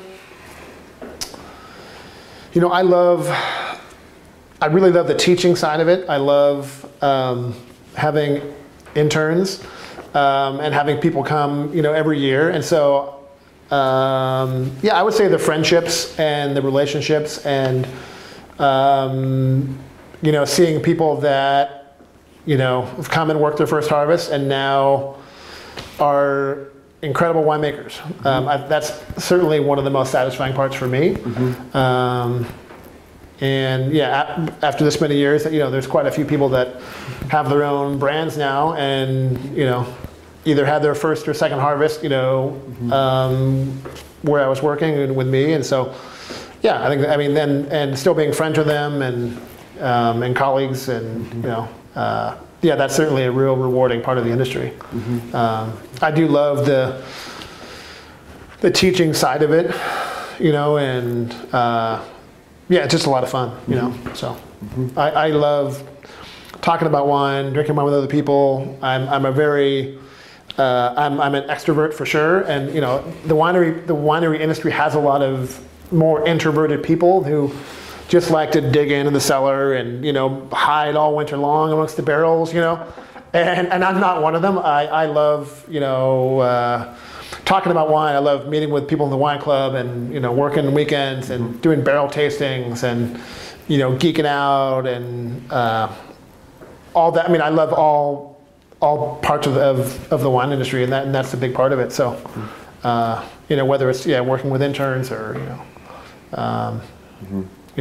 [2.53, 3.27] you know, I love,
[4.61, 6.09] I really love the teaching side of it.
[6.09, 7.55] I love um,
[7.95, 8.41] having
[8.95, 9.63] interns
[10.13, 12.49] um, and having people come, you know, every year.
[12.49, 13.19] And so,
[13.71, 17.87] um, yeah, I would say the friendships and the relationships and,
[18.59, 19.79] um,
[20.21, 21.97] you know, seeing people that,
[22.45, 25.15] you know, have come and worked their first harvest and now
[25.99, 26.67] are
[27.01, 27.99] incredible winemakers.
[28.25, 28.91] Um, I, that's
[29.23, 31.15] certainly one of the most satisfying parts for me.
[31.73, 32.45] Um,
[33.39, 36.79] and yeah, a- after this many years, you know, there's quite a few people that
[37.29, 39.91] have their own brands now, and you know,
[40.45, 43.71] either had their first or second harvest, you know, um,
[44.21, 45.95] where I was working and with me, and so
[46.61, 49.41] yeah, I think I mean then and still being friends with them and
[49.79, 51.67] um, and colleagues, and you know.
[51.95, 54.73] Uh, yeah, that's certainly a real rewarding part of the industry.
[55.33, 57.03] Um, I do love the
[58.59, 59.75] the teaching side of it,
[60.39, 62.03] you know, and uh,
[62.69, 63.93] yeah, it's just a lot of fun, you know.
[64.13, 64.37] So
[64.95, 65.83] I, I love
[66.61, 68.77] talking about wine, drinking wine with other people.
[68.83, 69.97] I'm, I'm a very
[70.57, 74.71] uh, I'm, I'm an extrovert for sure, and you know the winery the winery industry
[74.71, 75.59] has a lot of
[75.91, 77.51] more introverted people who
[78.11, 81.95] just like to dig into the cellar and you know hide all winter long amongst
[81.95, 82.85] the barrels, you know.
[83.31, 84.59] And, and I'm not one of them.
[84.59, 86.93] I, I love you know uh,
[87.45, 88.13] talking about wine.
[88.13, 91.61] I love meeting with people in the wine club and you know working weekends and
[91.61, 93.17] doing barrel tastings and
[93.69, 95.89] you know geeking out and uh,
[96.93, 97.29] all that.
[97.29, 98.41] I mean, I love all
[98.81, 101.71] all parts of, of, of the wine industry, and that and that's a big part
[101.71, 101.93] of it.
[101.93, 102.19] So,
[102.83, 105.61] uh, you know, whether it's yeah working with interns or you know,
[106.33, 106.81] um,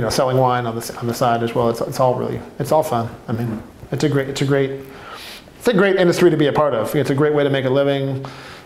[0.00, 1.68] you know, selling wine on the on the side as well.
[1.68, 3.14] It's, it's all really it's all fun.
[3.28, 4.80] I mean, it's a great it's a great
[5.58, 6.96] it's a great industry to be a part of.
[6.96, 8.24] It's a great way to make a living.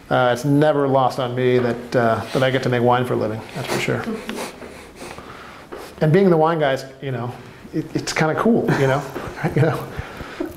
[0.09, 3.15] Uh, it's never lost on me that uh, that I get to make wine for
[3.15, 3.41] a living.
[3.57, 4.05] That's for sure.
[6.01, 7.33] And being the wine guys, you know,
[7.73, 8.65] it, it's kind of cool.
[8.81, 9.03] You know,
[9.57, 9.89] you know.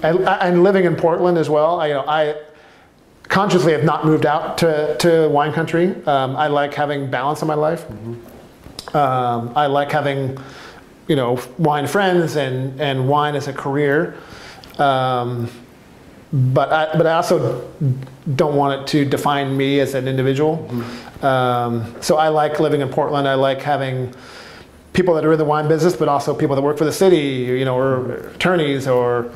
[0.01, 2.35] And, and living in Portland as well, I, you know, I
[3.29, 5.95] consciously have not moved out to, to wine country.
[6.05, 7.85] Um, I like having balance in my life.
[8.93, 10.37] Um, I like having,
[11.07, 14.15] you know, wine friends and, and wine as a career.
[14.77, 15.49] Um,
[16.31, 17.71] but I, but I also
[18.35, 20.69] don't want it to define me as an individual.
[21.21, 23.27] Um, so I like living in Portland.
[23.27, 24.13] I like having
[24.91, 27.17] people that are in the wine business, but also people that work for the city,
[27.17, 29.31] you know, or attorneys, or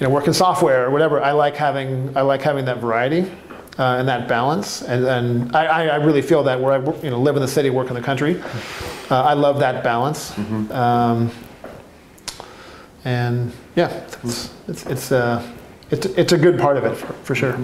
[0.00, 1.22] you know, work in software or whatever.
[1.22, 3.30] I like having I like having that variety
[3.78, 7.20] uh, and that balance, and, and I, I- really feel that where I you know
[7.20, 8.40] live in the city, work in the country.
[9.10, 10.36] Uh, I love that balance,
[10.70, 11.30] um,
[13.04, 13.88] and yeah,
[14.22, 15.42] it's it's it's, uh,
[15.90, 17.58] it's it's a good part of it for, for sure.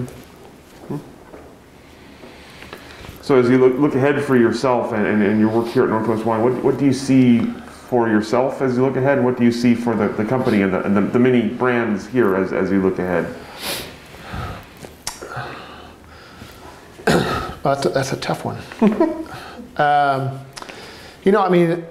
[3.21, 5.89] So as you look, look ahead for yourself and, and, and your work here at
[5.89, 9.23] Northwest Wine, what, what do you see for yourself as you look ahead?
[9.23, 12.07] What do you see for the, the company and, the, and the, the many brands
[12.07, 13.31] here as, as you look ahead?
[17.63, 18.57] That's, a, that's a tough one.
[19.77, 20.39] um,
[21.23, 21.85] you know, I mean,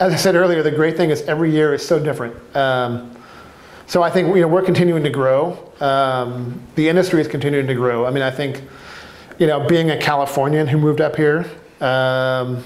[0.00, 2.34] as I said earlier, the great thing is every year is so different.
[2.56, 3.12] Um,
[3.86, 5.72] so I think you know we're continuing to grow.
[5.80, 8.04] Um, the industry is continuing to grow.
[8.04, 8.62] I mean, I think
[9.38, 11.44] you know, being a Californian who moved up here,
[11.80, 12.64] um,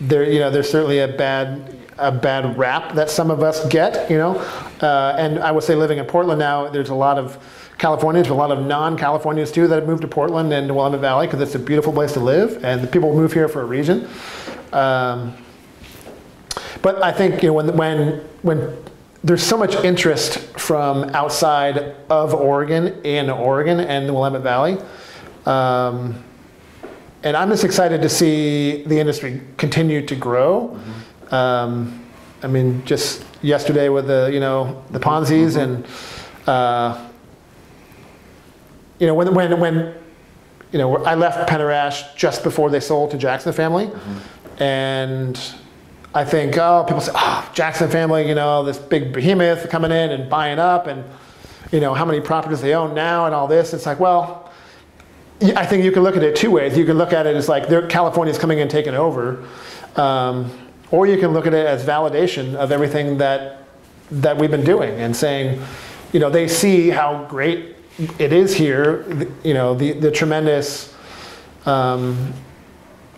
[0.00, 4.08] there you know, there's certainly a bad a bad rap that some of us get.
[4.10, 4.38] You know,
[4.80, 7.36] uh, and I would say living in Portland now, there's a lot of
[7.78, 11.00] Californians, but a lot of non-Californians too that have moved to Portland and the Willamette
[11.00, 13.64] Valley because it's a beautiful place to live, and the people move here for a
[13.64, 14.08] reason.
[14.72, 15.36] Um,
[16.82, 18.84] but I think you know when when when
[19.22, 24.78] there's so much interest from outside of Oregon in Oregon and the Willamette Valley.
[25.44, 26.22] Um,
[27.24, 30.78] and I'm just excited to see the industry continue to grow.
[31.30, 32.04] Um,
[32.42, 35.86] I mean, just yesterday with the you know the Ponzi's and
[36.46, 37.07] uh,
[38.98, 39.94] you know when when when
[40.72, 43.90] you know I left Penner-Ash just before they sold to Jackson Family,
[44.58, 45.40] and
[46.14, 50.10] I think oh people say oh Jackson Family you know this big behemoth coming in
[50.10, 51.04] and buying up and
[51.72, 53.72] you know how many properties they own now and all this.
[53.72, 54.44] It's like well.
[55.40, 56.76] I think you can look at it two ways.
[56.76, 59.44] You can look at it as like California's coming and taking over,
[59.94, 60.50] um,
[60.90, 63.62] or you can look at it as validation of everything that
[64.10, 65.62] that we've been doing and saying,
[66.12, 67.76] you know, they see how great
[68.18, 69.04] it is here,
[69.42, 70.94] you know, the, the tremendous
[71.66, 72.32] um,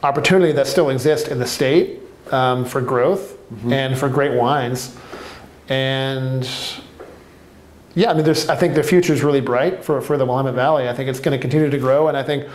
[0.03, 2.01] opportunity that still exists in the state
[2.31, 3.73] um, for growth mm-hmm.
[3.73, 4.97] and for great wines.
[5.69, 6.49] And
[7.95, 10.55] yeah, I mean, there's, I think the future is really bright for, for the Willamette
[10.55, 10.89] Valley.
[10.89, 12.09] I think it's going to continue to grow.
[12.09, 12.49] And I think,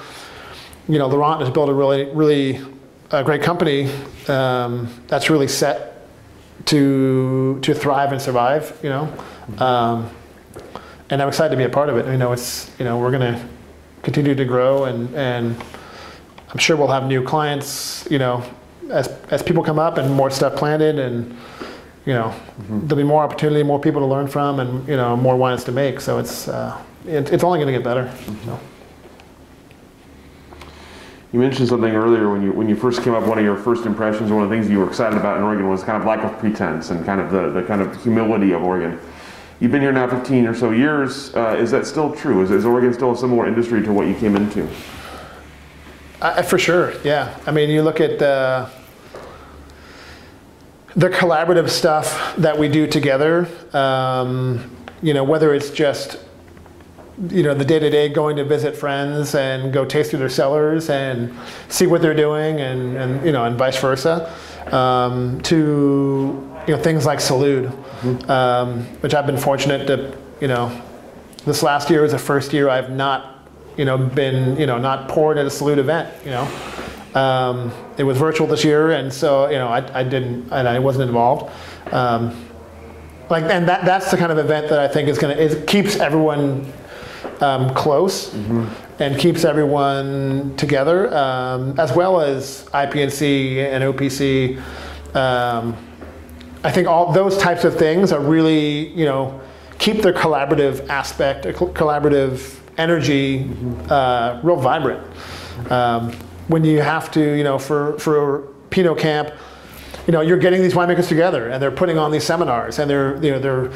[0.87, 2.61] you know, Laurent has built a really, really
[3.11, 3.89] a great company
[4.27, 5.91] um, that's really set
[6.65, 8.77] to to thrive and survive.
[8.81, 9.23] You know,
[9.63, 10.09] um,
[11.09, 12.05] and I'm excited to be a part of it.
[12.07, 13.47] You know, it's you know we're going to
[14.03, 15.55] continue to grow and and
[16.49, 18.07] I'm sure we'll have new clients.
[18.09, 18.43] You know,
[18.89, 21.35] as as people come up and more stuff planted and
[22.05, 22.87] you know mm-hmm.
[22.87, 25.71] there'll be more opportunity, more people to learn from, and you know more wines to
[25.71, 25.99] make.
[25.99, 28.05] So it's uh, it, it's only going to get better.
[28.05, 28.45] Mm-hmm.
[28.45, 28.59] So.
[31.33, 33.27] You mentioned something earlier when you when you first came up.
[33.27, 35.67] One of your first impressions, one of the things you were excited about in Oregon
[35.67, 38.63] was kind of lack of pretense and kind of the, the kind of humility of
[38.63, 38.97] Oregon.
[39.59, 41.33] You've been here now 15 or so years.
[41.33, 42.41] Uh, is that still true?
[42.41, 44.67] Is, is Oregon still a similar industry to what you came into?
[46.49, 47.37] For sure, yeah.
[47.45, 48.69] I mean, you look at the
[50.95, 53.47] the collaborative stuff that we do together.
[53.73, 56.17] Um, you know, whether it's just
[57.29, 60.29] you know the day to day going to visit friends and go taste through their
[60.29, 61.33] cellars and
[61.69, 64.33] see what they're doing and, and you know and vice versa
[64.73, 68.31] um, to you know things like Salud, mm-hmm.
[68.31, 70.81] um, which I've been fortunate to you know
[71.45, 73.47] this last year was the first year I've not
[73.77, 76.43] you know been you know not poured at a Salud event you know
[77.13, 80.79] um, it was virtual this year and so you know I, I didn't and I
[80.79, 81.51] wasn't involved
[81.93, 82.45] um,
[83.29, 85.97] like and that that's the kind of event that I think is gonna it keeps
[85.97, 86.71] everyone
[87.41, 88.67] um, close mm-hmm.
[89.01, 94.61] and keeps everyone together, um, as well as IPNC and OPC.
[95.15, 95.75] Um,
[96.65, 99.39] I think all those types of things are really, you know,
[99.77, 103.91] keep the collaborative aspect, collaborative energy, mm-hmm.
[103.91, 105.05] uh, real vibrant.
[105.71, 106.11] Um,
[106.47, 109.31] when you have to, you know, for for Pinot Camp,
[110.07, 113.23] you know, you're getting these winemakers together and they're putting on these seminars and they're,
[113.23, 113.71] you know, they're,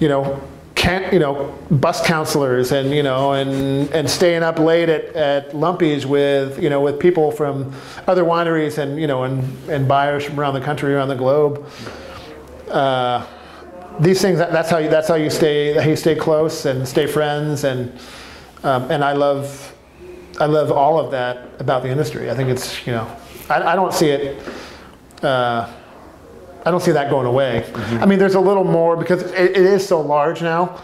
[0.00, 0.42] you know,
[0.74, 5.54] can't, you know, bus counselors and, you know, and, and staying up late at, at
[5.54, 7.72] Lumpy's with, you know, with people from
[8.08, 11.64] other wineries and, you know, and, and buyers from around the country, around the globe.
[12.72, 13.26] Uh,
[14.00, 17.06] these things, that's how you, that's how you stay, how you stay close and stay
[17.06, 17.64] friends.
[17.64, 17.92] And,
[18.64, 19.74] um, and I love,
[20.40, 22.30] I love all of that about the industry.
[22.30, 23.14] I think it's, you know,
[23.50, 24.42] I, I don't see it,
[25.22, 25.70] uh,
[26.64, 27.64] I don't see that going away.
[27.66, 28.02] Mm-hmm.
[28.02, 30.80] I mean, there's a little more because it, it is so large now.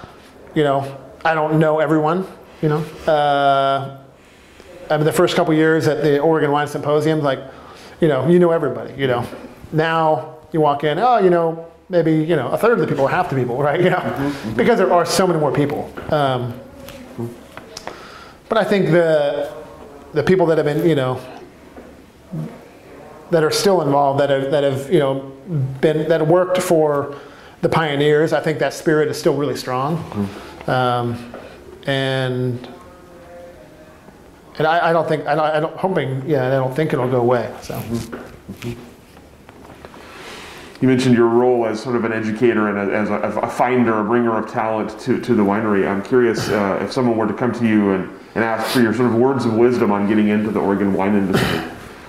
[0.55, 2.26] You know, I don't know everyone.
[2.61, 3.99] You know, uh,
[4.91, 7.39] I mean, the first couple years at the Oregon Wine Symposium, like,
[8.01, 8.95] you know, you know everybody.
[9.01, 9.26] You know,
[9.70, 13.05] now you walk in, oh, you know, maybe you know a third of the people
[13.05, 13.80] or half the people, right?
[13.89, 14.55] You know, mm-hmm.
[14.55, 15.93] because there are so many more people.
[16.12, 16.59] Um,
[18.49, 19.53] but I think the
[20.12, 21.20] the people that have been, you know,
[23.30, 25.32] that are still involved, that have that have you know
[25.80, 27.16] been that worked for
[27.61, 28.32] the pioneers.
[28.32, 30.70] I think that spirit is still really strong, mm-hmm.
[30.70, 31.34] um,
[31.86, 32.68] and
[34.59, 37.55] and I, I, don't think I don't hoping yeah I don't think it'll go away.
[37.62, 37.74] So.
[37.74, 38.97] Mm-hmm.
[40.81, 44.05] You mentioned your role as sort of an educator and as a, a finder, a
[44.05, 45.89] bringer of talent to, to the winery.
[45.89, 48.05] I'm curious uh, if someone were to come to you and,
[48.37, 51.16] and ask for your sort of words of wisdom on getting into the Oregon wine
[51.16, 51.68] industry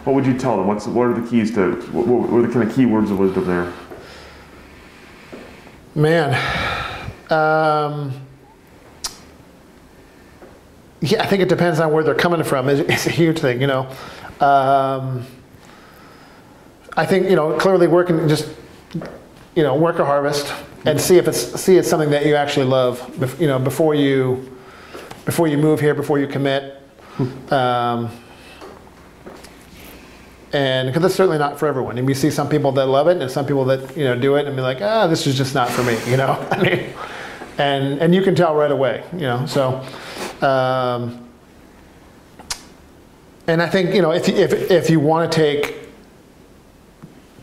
[0.09, 0.65] what would you tell them?
[0.65, 3.19] What's what are the keys to what, what are the kind of key words of
[3.19, 3.71] wisdom there?
[5.93, 6.33] Man,
[7.29, 8.11] um,
[11.01, 12.69] yeah, I think it depends on where they're coming from.
[12.69, 13.87] It's, it's a huge thing, you know.
[14.39, 15.25] Um,
[16.99, 18.49] I think you know clearly working just
[19.55, 20.53] you know work a harvest
[20.85, 22.99] and see if it's see it's something that you actually love.
[23.39, 24.53] You know before you
[25.23, 26.75] before you move here, before you commit.
[27.13, 27.53] Hmm.
[27.53, 28.11] Um,
[30.51, 31.97] and because it's certainly not for everyone.
[31.97, 34.35] And we see some people that love it, and some people that you know do
[34.35, 35.97] it and be like, ah, this is just not for me.
[36.05, 36.93] You know, I mean,
[37.57, 39.05] and and you can tell right away.
[39.13, 39.85] You know, so.
[40.45, 41.25] Um,
[43.47, 45.78] and I think you know if if if you want to take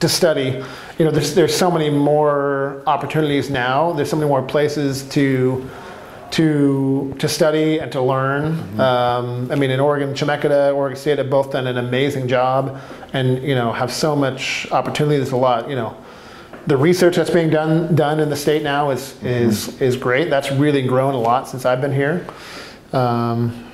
[0.01, 0.63] to study,
[0.99, 3.93] you know, there's there's so many more opportunities now.
[3.93, 5.69] There's so many more places to
[6.33, 8.53] to to study and to learn.
[8.53, 8.81] Mm-hmm.
[8.81, 12.81] Um, I mean, in Oregon, Chemeketa, Oregon State have both done an amazing job,
[13.13, 15.17] and you know have so much opportunity.
[15.17, 15.97] There's a lot, you know.
[16.67, 19.27] The research that's being done done in the state now is mm-hmm.
[19.27, 20.31] is is great.
[20.31, 22.27] That's really grown a lot since I've been here,
[22.93, 23.71] um,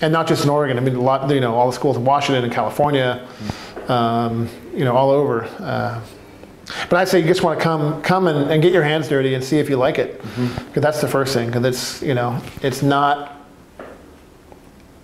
[0.00, 0.78] and not just in Oregon.
[0.78, 1.28] I mean, a lot.
[1.28, 3.59] You know, all the schools in Washington and California, mm-hmm.
[3.90, 5.44] Um, you know, all over.
[5.58, 6.00] Uh,
[6.88, 9.34] but I'd say you just want to come come and, and get your hands dirty
[9.34, 10.80] and see if you like it, because mm-hmm.
[10.80, 11.48] that's the first thing.
[11.48, 13.36] Because it's you know it's not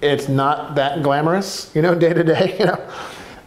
[0.01, 2.57] it's not that glamorous, you know, day to day.
[2.59, 2.91] You know,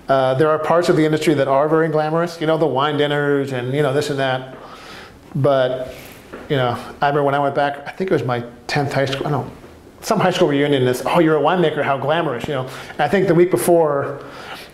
[0.10, 2.42] uh, there are parts of the industry that are very glamorous.
[2.42, 4.58] You know, the wine dinners and you know this and that.
[5.34, 5.96] But
[6.50, 6.72] you know,
[7.02, 7.88] I remember when I went back.
[7.88, 9.28] I think it was my tenth high school.
[9.28, 9.54] I don't know,
[10.02, 10.84] some high school reunion.
[10.84, 11.84] Is oh, you're a winemaker?
[11.84, 12.68] How glamorous, you know?
[12.92, 14.22] And I think the week before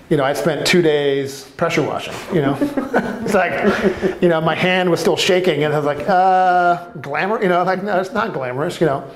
[0.09, 2.57] you know, I spent two days pressure washing, you know.
[2.61, 7.41] it's like, you know, my hand was still shaking and I was like, uh, glamour,
[7.41, 9.11] you know, like, no, it's not glamorous, you know.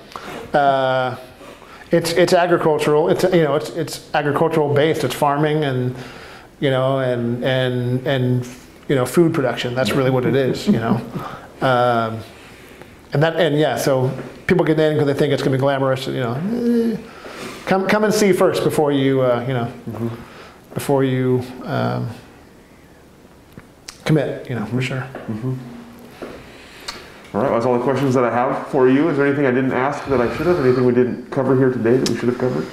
[0.53, 1.15] Uh,
[1.91, 5.95] it's, it's agricultural, it's, you know, it's, it's agricultural based, it's farming and,
[6.59, 8.47] you know, and, and, and,
[8.87, 9.75] you know, food production.
[9.75, 11.01] That's really what it is, you know.
[11.61, 12.21] Um,
[13.11, 14.17] and that, and yeah, so
[14.47, 16.35] people get in because they think it's going to be glamorous, you know.
[16.35, 16.97] Eh,
[17.65, 19.65] come, come and see first before you, uh, you know.
[19.89, 20.28] Mm-hmm
[20.79, 22.07] before you um,
[24.05, 25.01] commit, you know, for sure.
[25.01, 25.55] Mm-hmm.
[27.35, 29.09] All right, that's all the questions that I have for you.
[29.09, 30.57] Is there anything I didn't ask that I should have?
[30.65, 32.65] Anything we didn't cover here today that we should have covered?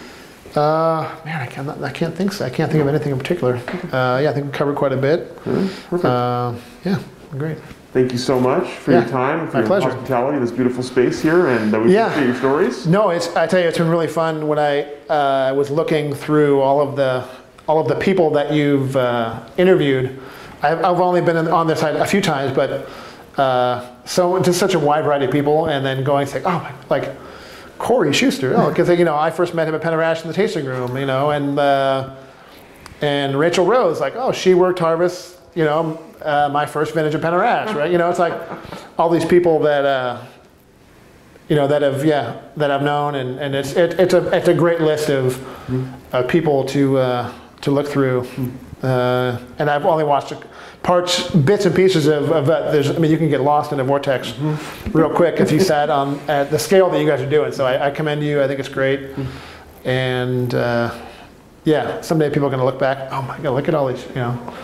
[0.56, 2.44] Uh, man, I can't, I can't think so.
[2.46, 3.56] I can't think of anything in particular.
[3.92, 5.36] Uh, yeah, I think we covered quite a bit.
[5.42, 6.04] Perfect.
[6.04, 6.54] Uh,
[6.84, 7.02] yeah,
[7.32, 7.58] great.
[7.92, 9.90] Thank you so much for yeah, your time, for your pleasure.
[9.90, 12.06] hospitality, this beautiful space here, and we yeah.
[12.06, 12.86] appreciate your stories.
[12.86, 16.60] No, it's, I tell you, it's been really fun when I uh, was looking through
[16.60, 17.26] all of the
[17.66, 20.18] all of the people that you've uh, interviewed.
[20.62, 22.88] I've, I've, only been on this side a few times, but
[23.38, 27.14] uh, so just such a wide variety of people, and then going say, oh, like
[27.78, 30.64] Corey Schuster, oh, because you know I first met him at Penner-Ash in the tasting
[30.64, 32.14] room, you know, and uh,
[33.02, 37.20] and Rachel Rose, like, oh, she worked harvest, you know, uh, my first vintage of
[37.20, 37.90] Penner-Ash, right?
[37.90, 38.32] You know, it's like
[38.98, 40.24] all these people that uh,
[41.48, 44.48] you know that have yeah that I've known, and, and it's it, it's a it's
[44.48, 45.38] a great list of
[46.14, 48.26] uh, people to uh, to look through.
[48.82, 50.32] Uh, and I've only watched
[50.82, 52.72] parts, bits and pieces of, of that.
[52.72, 54.96] There's, I mean, you can get lost in a vortex mm-hmm.
[54.96, 57.52] real quick if you sat on at the scale that you guys are doing.
[57.52, 58.42] So I, I commend you.
[58.42, 59.00] I think it's great.
[59.00, 59.88] Mm-hmm.
[59.88, 60.96] And uh,
[61.64, 63.10] yeah, someday people are going to look back.
[63.10, 64.54] Oh my God, look at all these, you know,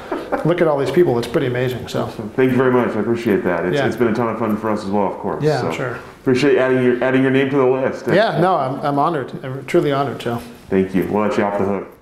[0.44, 1.18] look at all these people.
[1.18, 1.88] It's pretty amazing.
[1.88, 2.94] So thank you very much.
[2.96, 3.66] I appreciate that.
[3.66, 3.86] It's, yeah.
[3.86, 5.42] it's been a ton of fun for us as well, of course.
[5.42, 5.94] Yeah, so sure.
[6.20, 8.06] Appreciate adding your adding your name to the list.
[8.06, 9.44] Yeah, no, I'm, I'm honored.
[9.44, 10.38] I'm truly honored, Joe.
[10.68, 11.08] Thank you.
[11.10, 12.01] We'll let you off the hook.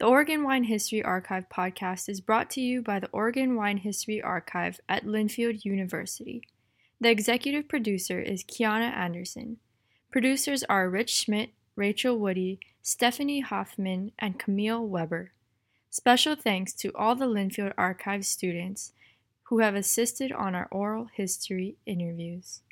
[0.00, 4.20] The Oregon Wine History Archive podcast is brought to you by the Oregon Wine History
[4.20, 6.42] Archive at Linfield University.
[7.00, 9.58] The executive producer is Kiana Anderson.
[10.10, 15.30] Producers are Rich Schmidt, Rachel Woody, Stephanie Hoffman, and Camille Weber.
[15.90, 18.90] Special thanks to all the Linfield Archive students
[19.44, 22.62] who have assisted on our oral history interviews.